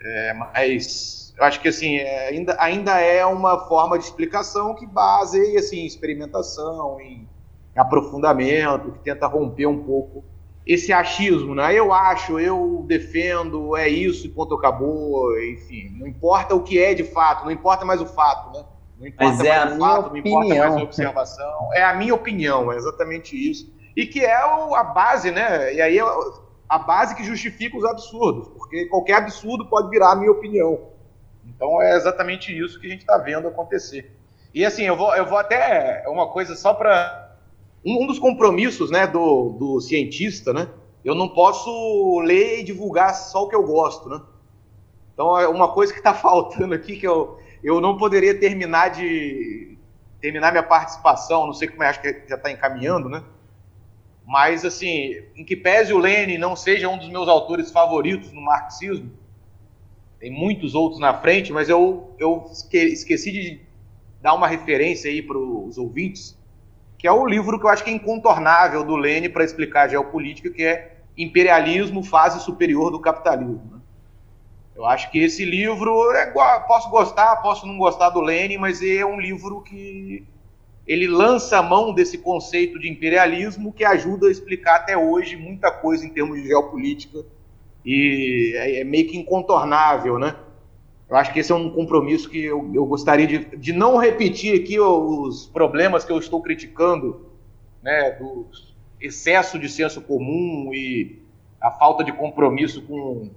É, 0.00 0.32
mas 0.34 1.34
eu 1.36 1.44
acho 1.44 1.60
que 1.60 1.68
assim 1.68 1.96
é, 1.96 2.28
ainda, 2.28 2.56
ainda 2.58 3.00
é 3.00 3.24
uma 3.26 3.66
forma 3.68 3.98
de 3.98 4.04
explicação 4.04 4.74
que 4.74 4.86
baseia 4.86 5.58
assim, 5.58 5.80
em 5.80 5.86
experimentação, 5.86 7.00
em, 7.00 7.28
em 7.76 7.78
aprofundamento, 7.80 8.92
que 8.92 9.00
tenta 9.00 9.26
romper 9.26 9.66
um 9.66 9.84
pouco 9.84 10.24
esse 10.66 10.92
achismo, 10.92 11.54
né? 11.54 11.74
Eu 11.74 11.92
acho, 11.92 12.38
eu 12.38 12.84
defendo, 12.86 13.76
é 13.76 13.88
isso 13.88 14.26
e 14.26 14.30
ponto 14.30 14.54
acabou, 14.54 15.38
enfim, 15.42 15.90
não 15.98 16.06
importa 16.06 16.54
o 16.54 16.62
que 16.62 16.78
é 16.78 16.94
de 16.94 17.04
fato, 17.04 17.44
não 17.44 17.50
importa 17.50 17.84
mais 17.84 18.00
o 18.00 18.06
fato, 18.06 18.52
né? 18.56 18.64
Não 18.98 19.06
importa 19.06 19.38
Mas 19.38 19.42
é 19.42 19.48
mais 19.48 19.64
a 19.64 19.66
o 19.66 19.74
minha 19.74 19.78
fato, 19.78 20.10
não 20.10 20.16
importa 20.16 20.54
mais 20.54 20.76
a 20.76 20.80
opinião. 20.80 20.82
observação. 20.82 21.74
É 21.74 21.82
a 21.82 21.94
minha 21.94 22.14
opinião, 22.14 22.70
é 22.72 22.76
exatamente 22.76 23.34
isso. 23.36 23.72
E 24.00 24.06
que 24.06 24.24
é 24.24 24.46
o- 24.46 24.74
a 24.74 24.82
base, 24.82 25.30
né? 25.30 25.74
E 25.74 25.82
aí 25.82 25.98
é 25.98 26.04
a 26.66 26.78
base 26.78 27.14
que 27.14 27.22
justifica 27.22 27.76
os 27.76 27.84
absurdos, 27.84 28.48
porque 28.48 28.86
qualquer 28.86 29.16
absurdo 29.16 29.66
pode 29.68 29.90
virar 29.90 30.12
a 30.12 30.16
minha 30.16 30.30
opinião. 30.30 30.88
Então 31.44 31.82
é 31.82 31.94
exatamente 31.94 32.50
isso 32.58 32.80
que 32.80 32.86
a 32.86 32.90
gente 32.90 33.00
está 33.00 33.18
vendo 33.18 33.46
acontecer. 33.46 34.16
E 34.54 34.64
assim, 34.64 34.84
eu 34.84 34.96
vou, 34.96 35.14
eu 35.14 35.26
vou 35.26 35.36
até 35.36 36.02
uma 36.08 36.28
coisa 36.28 36.56
só 36.56 36.72
para 36.72 37.36
um, 37.84 38.04
um 38.04 38.06
dos 38.06 38.18
compromissos, 38.18 38.90
né, 38.90 39.06
do, 39.06 39.50
do 39.50 39.80
cientista, 39.82 40.50
né? 40.54 40.68
Eu 41.04 41.14
não 41.14 41.28
posso 41.28 42.20
ler 42.20 42.60
e 42.60 42.64
divulgar 42.64 43.14
só 43.14 43.44
o 43.44 43.48
que 43.48 43.54
eu 43.54 43.64
gosto, 43.66 44.08
né? 44.08 44.18
Então 45.12 45.38
é 45.38 45.46
uma 45.46 45.68
coisa 45.74 45.92
que 45.92 45.98
está 45.98 46.14
faltando 46.24 46.72
aqui 46.72 46.96
que 46.96 47.06
eu, 47.06 47.38
eu 47.62 47.82
não 47.82 47.98
poderia 47.98 48.40
terminar 48.40 48.88
de 48.88 49.76
terminar 50.22 50.52
minha 50.52 50.62
participação, 50.62 51.44
não 51.44 51.52
sei 51.52 51.68
como 51.68 51.82
é, 51.82 51.88
acho 51.90 52.00
que 52.00 52.24
já 52.26 52.36
está 52.36 52.50
encaminhando, 52.50 53.06
né? 53.06 53.22
Mas 54.30 54.64
assim, 54.64 55.16
em 55.34 55.44
que 55.44 55.56
pese 55.56 55.92
o 55.92 55.98
Lenin 55.98 56.38
não 56.38 56.54
seja 56.54 56.88
um 56.88 56.96
dos 56.96 57.08
meus 57.08 57.26
autores 57.26 57.72
favoritos 57.72 58.30
no 58.32 58.40
marxismo, 58.40 59.10
tem 60.20 60.30
muitos 60.30 60.72
outros 60.72 61.00
na 61.00 61.12
frente, 61.12 61.52
mas 61.52 61.68
eu, 61.68 62.14
eu 62.16 62.46
esque- 62.52 62.78
esqueci 62.78 63.32
de 63.32 63.60
dar 64.22 64.34
uma 64.34 64.46
referência 64.46 65.10
aí 65.10 65.20
para 65.20 65.36
os 65.36 65.76
ouvintes, 65.76 66.38
que 66.96 67.08
é 67.08 67.12
o 67.12 67.26
livro 67.26 67.58
que 67.58 67.66
eu 67.66 67.70
acho 67.70 67.82
que 67.82 67.90
é 67.90 67.92
incontornável 67.92 68.84
do 68.84 68.94
Lenin 68.94 69.30
para 69.30 69.42
explicar 69.42 69.86
a 69.86 69.88
geopolítica, 69.88 70.48
que 70.48 70.62
é 70.62 70.98
Imperialismo, 71.18 72.04
Fase 72.04 72.38
Superior 72.44 72.92
do 72.92 73.00
Capitalismo. 73.00 73.68
né? 73.68 73.80
Eu 74.76 74.86
acho 74.86 75.10
que 75.10 75.18
esse 75.18 75.44
livro, 75.44 76.12
é 76.12 76.30
posso 76.68 76.88
gostar, 76.88 77.34
posso 77.38 77.66
não 77.66 77.76
gostar 77.76 78.10
do 78.10 78.20
Lenin, 78.20 78.58
mas 78.58 78.80
é 78.80 79.04
um 79.04 79.20
livro 79.20 79.60
que 79.60 80.24
ele 80.86 81.06
lança 81.06 81.58
a 81.58 81.62
mão 81.62 81.92
desse 81.92 82.18
conceito 82.18 82.78
de 82.78 82.88
imperialismo 82.88 83.72
que 83.72 83.84
ajuda 83.84 84.28
a 84.28 84.30
explicar 84.30 84.76
até 84.76 84.96
hoje 84.96 85.36
muita 85.36 85.70
coisa 85.70 86.04
em 86.04 86.10
termos 86.10 86.40
de 86.40 86.48
geopolítica 86.48 87.24
e 87.84 88.52
é, 88.56 88.80
é 88.80 88.84
meio 88.84 89.06
que 89.06 89.16
incontornável, 89.16 90.18
né? 90.18 90.36
Eu 91.08 91.16
acho 91.16 91.32
que 91.32 91.40
esse 91.40 91.50
é 91.50 91.54
um 91.54 91.70
compromisso 91.70 92.30
que 92.30 92.44
eu, 92.44 92.70
eu 92.72 92.86
gostaria 92.86 93.26
de, 93.26 93.56
de 93.56 93.72
não 93.72 93.96
repetir 93.96 94.60
aqui 94.60 94.78
os 94.78 95.46
problemas 95.46 96.04
que 96.04 96.12
eu 96.12 96.18
estou 96.18 96.40
criticando, 96.40 97.26
né, 97.82 98.12
do 98.12 98.46
excesso 99.00 99.58
de 99.58 99.68
senso 99.68 100.00
comum 100.02 100.70
e 100.72 101.20
a 101.60 101.70
falta 101.70 102.04
de 102.04 102.12
compromisso 102.12 102.82
com. 102.82 103.28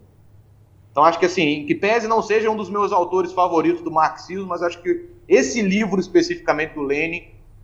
Então 0.91 1.03
acho 1.03 1.17
que 1.17 1.25
assim, 1.25 1.65
que 1.65 1.73
pese 1.73 2.07
não 2.07 2.21
seja 2.21 2.49
um 2.51 2.55
dos 2.55 2.69
meus 2.69 2.91
autores 2.91 3.31
favoritos 3.31 3.81
do 3.81 3.89
marxismo, 3.89 4.45
mas 4.45 4.61
acho 4.61 4.79
que 4.81 5.07
esse 5.27 5.59
livro 5.61 5.99
especificamente 5.99 6.75
do 6.75 6.81
Lenin, 6.81 7.23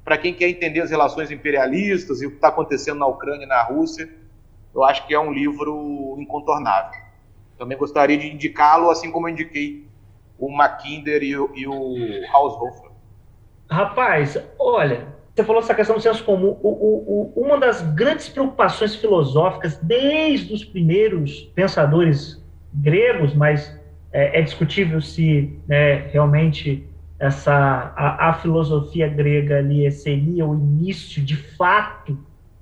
para 0.10 0.18
quem 0.18 0.34
quer 0.34 0.50
entender 0.50 0.82
as 0.82 0.90
relações 0.90 1.30
imperialistas 1.30 2.20
e 2.20 2.26
o 2.26 2.32
que 2.32 2.38
está 2.38 2.48
acontecendo 2.48 2.98
na 2.98 3.06
Ucrânia 3.06 3.46
e 3.46 3.48
na 3.48 3.62
Rússia, 3.62 4.10
eu 4.74 4.84
acho 4.84 5.06
que 5.06 5.14
é 5.14 5.20
um 5.20 5.32
livro 5.32 6.16
incontornável. 6.18 7.00
Também 7.60 7.78
gostaria 7.78 8.18
de 8.18 8.26
indicá-lo, 8.26 8.90
assim 8.90 9.12
como 9.12 9.28
eu 9.28 9.34
indiquei 9.34 9.86
o 10.40 10.50
Mackinder 10.52 11.22
e 11.22 11.38
o, 11.38 11.52
e 11.56 11.68
o 11.68 11.96
Haushofer. 12.34 12.90
Rapaz, 13.70 14.36
olha, 14.58 15.10
você 15.36 15.44
falou 15.44 15.62
essa 15.62 15.76
questão 15.76 15.98
do 15.98 16.02
senso 16.02 16.24
comum. 16.24 16.58
O- 16.64 16.70
o- 16.70 17.32
o- 17.38 17.44
uma 17.46 17.60
das 17.60 17.84
grandes 17.94 18.28
preocupações 18.30 18.96
filosóficas, 18.96 19.78
desde 19.78 20.52
os 20.52 20.66
primeiros 20.66 21.42
pensadores 21.54 22.44
gregos, 22.74 23.36
mas 23.36 23.80
é, 24.12 24.40
é 24.40 24.42
discutível 24.42 25.02
se 25.02 25.56
né, 25.68 26.08
realmente 26.08 26.89
essa 27.20 27.54
a, 27.96 28.30
a 28.30 28.34
filosofia 28.34 29.08
grega 29.08 29.58
ali 29.58 29.90
seria 29.92 30.46
o 30.46 30.54
início, 30.56 31.22
de 31.22 31.36
fato, 31.36 32.18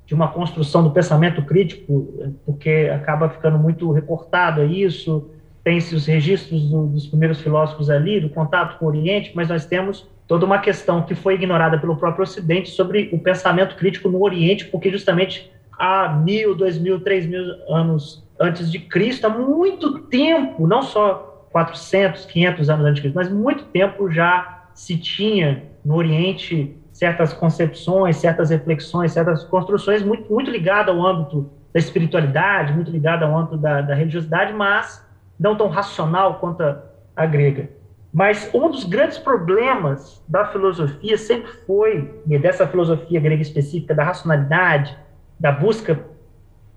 de 0.05 0.13
uma 0.15 0.29
construção 0.29 0.83
do 0.83 0.91
pensamento 0.91 1.41
crítico, 1.43 2.31
porque 2.45 2.89
acaba 2.93 3.29
ficando 3.29 3.57
muito 3.59 3.91
recortado 3.91 4.63
isso. 4.63 5.29
Tem-se 5.63 5.93
os 5.93 6.05
registros 6.05 6.69
do- 6.69 6.87
dos 6.87 7.05
primeiros 7.07 7.41
filósofos 7.41 7.89
ali, 7.89 8.19
do 8.21 8.29
contato 8.29 8.79
com 8.79 8.85
o 8.85 8.87
Oriente, 8.87 9.33
mas 9.35 9.49
nós 9.49 9.65
temos 9.65 10.07
toda 10.25 10.45
uma 10.45 10.59
questão 10.59 11.01
que 11.03 11.13
foi 11.13 11.35
ignorada 11.35 11.77
pelo 11.77 11.97
próprio 11.97 12.23
Ocidente 12.23 12.69
sobre 12.69 13.09
o 13.11 13.19
pensamento 13.19 13.75
crítico 13.75 14.07
no 14.09 14.23
Oriente, 14.23 14.65
porque 14.65 14.89
justamente 14.89 15.51
há 15.77 16.07
mil, 16.09 16.55
dois 16.55 16.77
mil, 16.77 17.01
três 17.01 17.25
mil 17.27 17.43
anos 17.69 18.25
antes 18.39 18.71
de 18.71 18.79
Cristo, 18.79 19.25
há 19.25 19.29
muito 19.29 19.99
tempo, 20.03 20.65
não 20.67 20.81
só 20.81 21.26
400, 21.51 22.25
500 22.25 22.69
anos 22.69 22.85
antes 22.85 22.95
de 22.95 23.01
Cristo, 23.01 23.15
mas 23.15 23.29
muito 23.29 23.65
tempo 23.65 24.11
já 24.11 24.65
se 24.73 24.97
tinha 24.97 25.63
no 25.83 25.95
Oriente 25.95 26.77
certas 26.91 27.33
concepções, 27.33 28.17
certas 28.17 28.49
reflexões, 28.49 29.11
certas 29.11 29.43
construções 29.43 30.03
muito, 30.03 30.31
muito 30.31 30.49
ligadas 30.49 30.95
ao 30.95 31.05
âmbito 31.05 31.49
da 31.73 31.79
espiritualidade, 31.79 32.73
muito 32.73 32.91
ligadas 32.91 33.27
ao 33.27 33.37
âmbito 33.37 33.57
da, 33.57 33.81
da 33.81 33.93
religiosidade, 33.93 34.53
mas 34.53 35.05
não 35.39 35.55
tão 35.55 35.67
racional 35.67 36.39
quanto 36.39 36.63
a, 36.63 36.81
a 37.15 37.25
grega. 37.25 37.69
Mas 38.11 38.49
um 38.53 38.71
dos 38.71 38.83
grandes 38.83 39.17
problemas 39.17 40.23
da 40.27 40.45
filosofia 40.47 41.17
sempre 41.17 41.51
foi, 41.67 42.21
e 42.27 42.39
dessa 42.39 42.65
filosofia 42.65 43.19
grega 43.19 43.41
específica, 43.41 43.93
da 43.93 44.03
racionalidade, 44.03 44.97
da 45.39 45.51
busca 45.51 45.99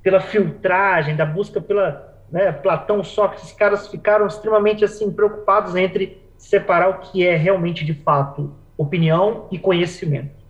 pela 0.02 0.20
filtragem, 0.20 1.16
da 1.16 1.24
busca 1.24 1.60
pela 1.60 2.09
né, 2.30 2.52
Platão, 2.52 3.02
Sócrates, 3.02 3.44
esses 3.44 3.56
caras 3.56 3.88
ficaram 3.88 4.26
extremamente 4.26 4.84
assim 4.84 5.10
preocupados 5.10 5.74
entre 5.74 6.22
separar 6.38 6.88
o 6.88 6.98
que 6.98 7.26
é 7.26 7.36
realmente 7.36 7.84
de 7.84 7.94
fato 7.94 8.52
opinião 8.76 9.46
e 9.50 9.58
conhecimento. 9.58 10.40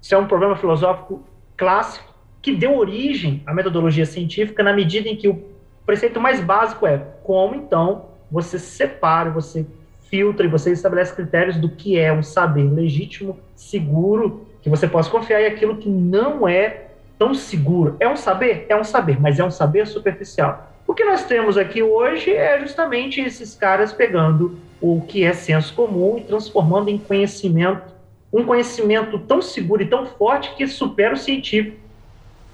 Isso 0.00 0.14
é 0.14 0.18
um 0.18 0.26
problema 0.26 0.56
filosófico 0.56 1.22
clássico 1.56 2.14
que 2.40 2.54
deu 2.54 2.76
origem 2.76 3.42
à 3.46 3.52
metodologia 3.52 4.06
científica 4.06 4.62
na 4.62 4.72
medida 4.72 5.08
em 5.08 5.16
que 5.16 5.28
o 5.28 5.44
preceito 5.84 6.20
mais 6.20 6.40
básico 6.40 6.86
é 6.86 6.98
como 7.22 7.54
então 7.54 8.06
você 8.30 8.58
separa, 8.58 9.30
você 9.30 9.66
filtra 10.08 10.46
e 10.46 10.48
você 10.48 10.72
estabelece 10.72 11.14
critérios 11.14 11.56
do 11.56 11.68
que 11.68 11.98
é 11.98 12.12
um 12.12 12.22
saber 12.22 12.64
legítimo, 12.64 13.38
seguro, 13.54 14.46
que 14.62 14.70
você 14.70 14.86
possa 14.86 15.10
confiar 15.10 15.40
e 15.40 15.46
aquilo 15.46 15.76
que 15.76 15.88
não 15.88 16.48
é 16.48 16.88
tão 17.18 17.34
seguro. 17.34 17.96
É 18.00 18.08
um 18.08 18.16
saber? 18.16 18.66
É 18.68 18.76
um 18.76 18.84
saber, 18.84 19.20
mas 19.20 19.38
é 19.38 19.44
um 19.44 19.50
saber 19.50 19.86
superficial. 19.86 20.67
O 20.88 20.94
que 20.94 21.04
nós 21.04 21.22
temos 21.24 21.58
aqui 21.58 21.82
hoje 21.82 22.32
é 22.32 22.58
justamente 22.60 23.20
esses 23.20 23.54
caras 23.54 23.92
pegando 23.92 24.58
o 24.80 25.02
que 25.02 25.22
é 25.22 25.34
senso 25.34 25.74
comum 25.74 26.16
e 26.16 26.22
transformando 26.22 26.88
em 26.88 26.96
conhecimento, 26.96 27.92
um 28.32 28.42
conhecimento 28.42 29.18
tão 29.18 29.42
seguro 29.42 29.82
e 29.82 29.86
tão 29.86 30.06
forte 30.06 30.54
que 30.56 30.66
supera 30.66 31.12
o 31.12 31.16
científico. 31.18 31.76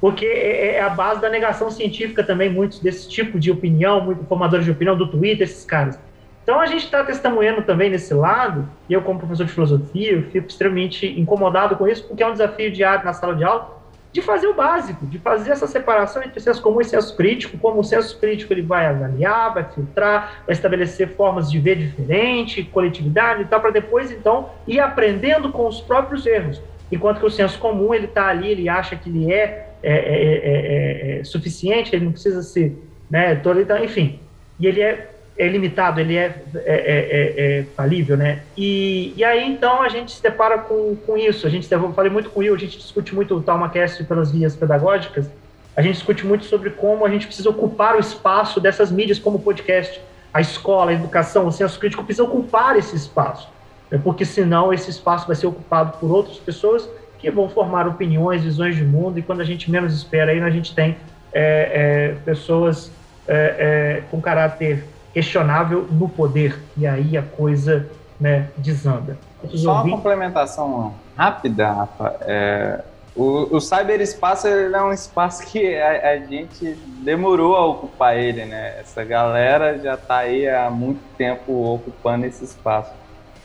Porque 0.01 0.27
é 0.27 0.75
é 0.75 0.81
a 0.83 0.89
base 0.89 1.21
da 1.21 1.31
negação 1.31 1.71
científica 1.71 2.25
também, 2.25 2.51
muitos 2.51 2.81
desse 2.81 3.09
tipo 3.09 3.39
de 3.39 3.53
opinião, 3.53 4.01
muitos 4.01 4.27
formadores 4.27 4.65
de 4.65 4.73
opinião 4.73 4.97
do 4.97 5.07
Twitter, 5.07 5.47
esses 5.47 5.65
caras. 5.65 5.97
Então 6.43 6.61
a 6.61 6.67
gente 6.67 6.85
está 6.85 7.05
testemunhando 7.05 7.63
também 7.63 7.89
nesse 7.89 8.13
lado, 8.13 8.69
e 8.89 8.95
eu 8.95 9.03
como 9.03 9.21
professor 9.21 9.47
de 9.47 9.53
filosofia, 9.53 10.11
eu 10.11 10.23
fico 10.25 10.49
extremamente 10.49 11.07
incomodado 11.07 11.77
com 11.77 11.87
isso, 11.87 12.03
porque 12.09 12.25
é 12.25 12.27
um 12.27 12.33
desafio 12.33 12.73
diário 12.73 13.05
na 13.05 13.13
sala 13.13 13.37
de 13.37 13.45
aula, 13.45 13.84
de 14.15 14.23
fazer 14.23 14.47
o 14.47 14.55
básico, 14.55 15.05
de 15.07 15.19
fazer 15.19 15.51
essa 15.51 15.67
separação 15.67 16.23
entre 16.23 16.39
senso 16.39 16.63
comum 16.63 16.81
e 16.81 16.85
senso 16.85 17.17
crítico, 17.17 17.59
como 17.59 17.81
o 17.81 17.85
senso 17.85 18.17
crítico 18.21 18.53
ele 18.53 18.63
vai 18.63 18.87
avaliar, 18.87 19.53
vai 19.53 19.65
filtrar, 19.65 20.45
vai 20.47 20.55
estabelecer 20.55 21.09
formas 21.17 21.51
de 21.51 21.59
ver 21.59 21.77
diferente, 21.77 22.63
coletividade 22.63 23.43
e 23.43 23.45
tal, 23.47 23.61
para 23.61 23.73
depois 23.73 24.13
então 24.13 24.51
ir 24.69 24.79
aprendendo 24.79 25.51
com 25.51 25.67
os 25.67 25.81
próprios 25.81 26.25
erros. 26.27 26.63
Enquanto 26.93 27.19
que 27.19 27.27
o 27.27 27.31
senso 27.31 27.59
comum 27.59 27.93
ele 27.93 28.05
está 28.05 28.29
ali, 28.29 28.53
ele 28.53 28.69
acha 28.69 28.95
que 28.95 29.11
ele 29.11 29.33
é, 29.33 29.71
é, 29.83 29.93
é, 29.93 29.97
é, 29.97 31.19
é 31.19 31.25
suficiente, 31.25 31.93
ele 31.93 32.05
não 32.05 32.13
precisa 32.13 32.41
ser, 32.41 32.79
né, 33.11 33.35
todo, 33.35 33.61
então, 33.61 33.83
enfim, 33.83 34.21
e 34.61 34.69
ele 34.69 34.81
é 34.81 35.11
é 35.37 35.49
limitado, 35.49 36.01
ele 36.01 36.17
é, 36.17 36.43
é, 36.55 36.63
é, 36.65 37.59
é 37.59 37.65
falível, 37.77 38.17
né? 38.17 38.43
E, 38.57 39.13
e 39.17 39.25
aí, 39.25 39.45
então, 39.45 39.83
a 39.83 39.89
gente 39.89 40.13
se 40.13 40.23
depara 40.23 40.59
com, 40.59 40.95
com 40.97 41.17
isso. 41.17 41.47
A 41.47 41.51
gente, 41.51 41.71
eu 41.71 41.93
falei 41.93 42.11
muito 42.11 42.31
com 42.31 42.41
o 42.41 42.43
Will, 42.43 42.55
a 42.55 42.59
gente 42.59 42.79
discute 42.79 43.15
muito 43.15 43.37
o 43.37 43.43
TalmaCast 43.43 44.05
pelas 44.05 44.31
vias 44.31 44.55
pedagógicas, 44.55 45.29
a 45.77 45.83
gente 45.83 45.95
discute 45.95 46.25
muito 46.25 46.45
sobre 46.45 46.71
como 46.71 47.05
a 47.05 47.09
gente 47.09 47.27
precisa 47.27 47.51
ocupar 47.51 47.97
o 47.97 47.99
espaço 47.99 48.61
dessas 48.61 48.93
mídias 48.93 49.19
como 49.19 49.39
o 49.39 49.41
podcast, 49.41 50.01
a 50.33 50.41
escola, 50.41 50.93
a 50.93 50.95
educação, 50.95 51.47
o 51.49 51.53
senso 51.53 51.79
crítico 51.79 52.05
precisa 52.05 52.25
ocupar 52.25 52.77
esse 52.77 52.95
espaço, 52.95 53.49
né? 53.91 54.01
porque 54.03 54.25
senão 54.25 54.73
esse 54.73 54.91
espaço 54.91 55.27
vai 55.27 55.35
ser 55.35 55.49
ocupado 55.49 55.99
por 55.99 56.13
outras 56.13 56.39
pessoas 56.39 56.89
que 57.19 57.29
vão 57.31 57.49
formar 57.49 57.89
opiniões, 57.89 58.43
visões 58.43 58.77
de 58.77 58.85
mundo, 58.85 59.19
e 59.19 59.23
quando 59.23 59.41
a 59.41 59.45
gente 59.45 59.69
menos 59.71 59.95
espera, 59.95 60.31
aí 60.31 60.41
a 60.41 60.51
gente 60.51 60.75
tem 60.75 60.97
é, 61.33 62.13
é, 62.13 62.15
pessoas 62.25 62.91
é, 63.27 63.35
é, 63.35 64.03
com 64.11 64.21
caráter 64.21 64.85
questionável 65.15 65.87
no 65.91 66.09
poder, 66.09 66.61
e 66.77 66.87
aí 66.87 67.17
a 67.17 67.23
coisa 67.23 67.89
né, 68.21 68.49
desanda. 68.59 69.17
Só 69.55 69.83
uma 69.83 69.97
complementação 69.97 70.95
rápida, 71.17 71.71
Rafa. 71.71 72.17
É, 72.23 72.85
o, 73.15 73.57
o 73.57 73.61
cyberespaço 73.61 74.49
é 74.49 74.83
um 74.83 74.93
espaço 74.93 75.47
que 75.47 75.77
a, 75.77 76.11
a, 76.11 76.19
gente 76.19 76.77
demorou 77.05 77.55
a 77.55 77.65
ocupar 77.65 78.19
ele, 78.19 78.45
né? 78.45 78.81
Essa 78.81 79.05
galera 79.05 79.79
já 79.79 79.95
está 79.95 80.19
aí 80.19 80.49
há 80.49 80.69
muito 80.69 81.01
tempo 81.17 81.75
ocupando 81.75 82.27
esse 82.27 82.45
espaço. 82.45 82.91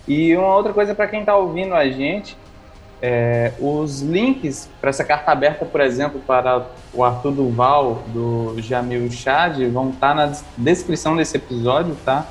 E 0.08 0.36
uma 0.36 0.56
outra 0.56 0.74
coisa 0.74 0.96
para 0.96 1.08
quem 1.08 1.20
está 1.20 1.36
ouvindo 1.36 1.76
a 1.76 1.88
gente, 1.88 2.36
é, 3.02 3.54
os 3.60 4.02
links 4.02 4.70
para 4.82 4.90
essa 4.90 5.04
carta 5.04 5.32
aberta, 5.32 5.66
por 5.66 5.80
exemplo, 5.80 6.22
para 6.26 6.68
o 6.94 7.04
Arthur 7.04 7.32
Duval, 7.32 8.04
do 8.08 8.56
Jamil 8.60 9.10
Chad, 9.10 9.58
vão 9.72 9.90
estar 9.90 10.10
tá 10.10 10.16
na 10.16 10.38
descrição 10.58 11.16
desse 11.16 11.38
episódio, 11.38 11.96
tá? 12.04 12.28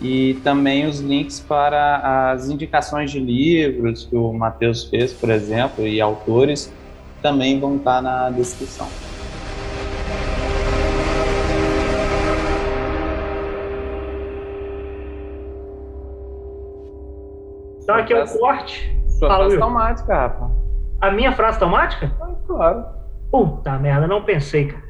E 0.00 0.34
também 0.44 0.86
os 0.86 1.00
links 1.00 1.40
para 1.40 2.30
as 2.32 2.48
indicações 2.48 3.10
de 3.10 3.18
livros 3.18 4.06
que 4.06 4.16
o 4.16 4.32
Matheus 4.32 4.84
fez, 4.84 5.12
por 5.12 5.28
exemplo, 5.28 5.86
e 5.86 6.00
autores, 6.00 6.72
também 7.20 7.58
vão 7.58 7.76
estar 7.76 7.96
tá 7.96 8.02
na 8.02 8.30
descrição. 8.30 8.88
Então 17.82 17.96
aqui 17.96 18.12
é 18.12 18.22
o 18.22 18.28
corte 18.38 18.97
sua 19.18 19.28
Fala, 19.28 19.40
frase 19.40 19.56
Will. 19.56 19.64
automática, 19.64 20.14
Rafa. 20.14 20.50
A 21.00 21.10
minha 21.10 21.32
frase 21.32 21.56
automática? 21.56 22.12
Ah, 22.20 22.34
claro. 22.46 22.84
Puta 23.30 23.78
merda, 23.78 24.06
não 24.06 24.22
pensei, 24.22 24.68
cara. 24.68 24.88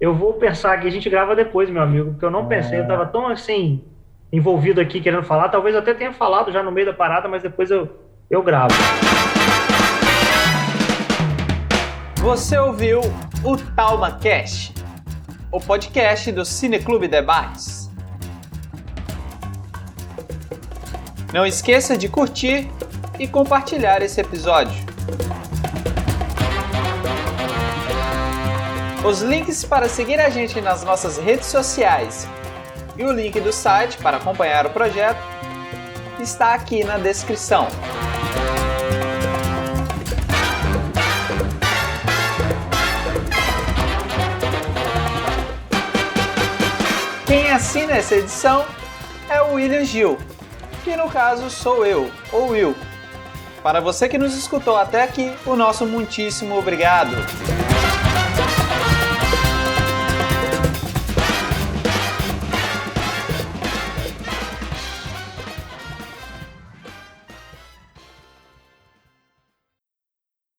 Eu 0.00 0.14
vou 0.14 0.34
pensar 0.34 0.72
aqui, 0.72 0.88
a 0.88 0.90
gente 0.90 1.08
grava 1.08 1.36
depois, 1.36 1.70
meu 1.70 1.82
amigo, 1.82 2.10
porque 2.10 2.24
eu 2.24 2.30
não 2.30 2.44
é. 2.44 2.46
pensei, 2.46 2.80
eu 2.80 2.86
tava 2.86 3.06
tão 3.06 3.28
assim, 3.28 3.84
envolvido 4.32 4.80
aqui 4.80 5.00
querendo 5.00 5.22
falar. 5.22 5.48
Talvez 5.48 5.74
eu 5.74 5.80
até 5.80 5.94
tenha 5.94 6.12
falado 6.12 6.50
já 6.50 6.62
no 6.62 6.72
meio 6.72 6.86
da 6.86 6.92
parada, 6.92 7.28
mas 7.28 7.42
depois 7.42 7.70
eu, 7.70 7.88
eu 8.28 8.42
gravo. 8.42 8.74
Você 12.16 12.58
ouviu 12.58 13.00
o 13.44 13.56
Talma 13.74 14.18
Cast, 14.18 14.74
o 15.52 15.60
podcast 15.60 16.32
do 16.32 16.44
Cineclube 16.44 17.08
Debates. 17.08 17.90
Não 21.32 21.46
esqueça 21.46 21.96
de 21.96 22.08
curtir 22.08 22.68
e 23.20 23.28
compartilhar 23.28 24.00
esse 24.00 24.18
episódio. 24.18 24.82
Os 29.04 29.20
links 29.20 29.62
para 29.62 29.90
seguir 29.90 30.18
a 30.18 30.30
gente 30.30 30.58
nas 30.62 30.82
nossas 30.82 31.18
redes 31.18 31.46
sociais 31.46 32.26
e 32.96 33.04
o 33.04 33.12
link 33.12 33.38
do 33.38 33.52
site 33.52 33.98
para 33.98 34.16
acompanhar 34.16 34.64
o 34.64 34.70
projeto 34.70 35.20
está 36.18 36.54
aqui 36.54 36.82
na 36.82 36.96
descrição. 36.96 37.68
Quem 47.26 47.50
assina 47.52 47.92
essa 47.92 48.14
edição 48.14 48.64
é 49.28 49.42
o 49.42 49.52
William 49.52 49.84
Gil 49.84 50.18
que 50.82 50.96
no 50.96 51.08
caso 51.10 51.50
sou 51.50 51.84
eu, 51.84 52.10
ou 52.32 52.48
Will. 52.48 52.74
Para 53.62 53.80
você 53.80 54.08
que 54.08 54.16
nos 54.16 54.34
escutou 54.36 54.76
até 54.76 55.02
aqui, 55.02 55.32
o 55.44 55.54
nosso 55.54 55.86
muitíssimo 55.86 56.56
obrigado. 56.58 57.14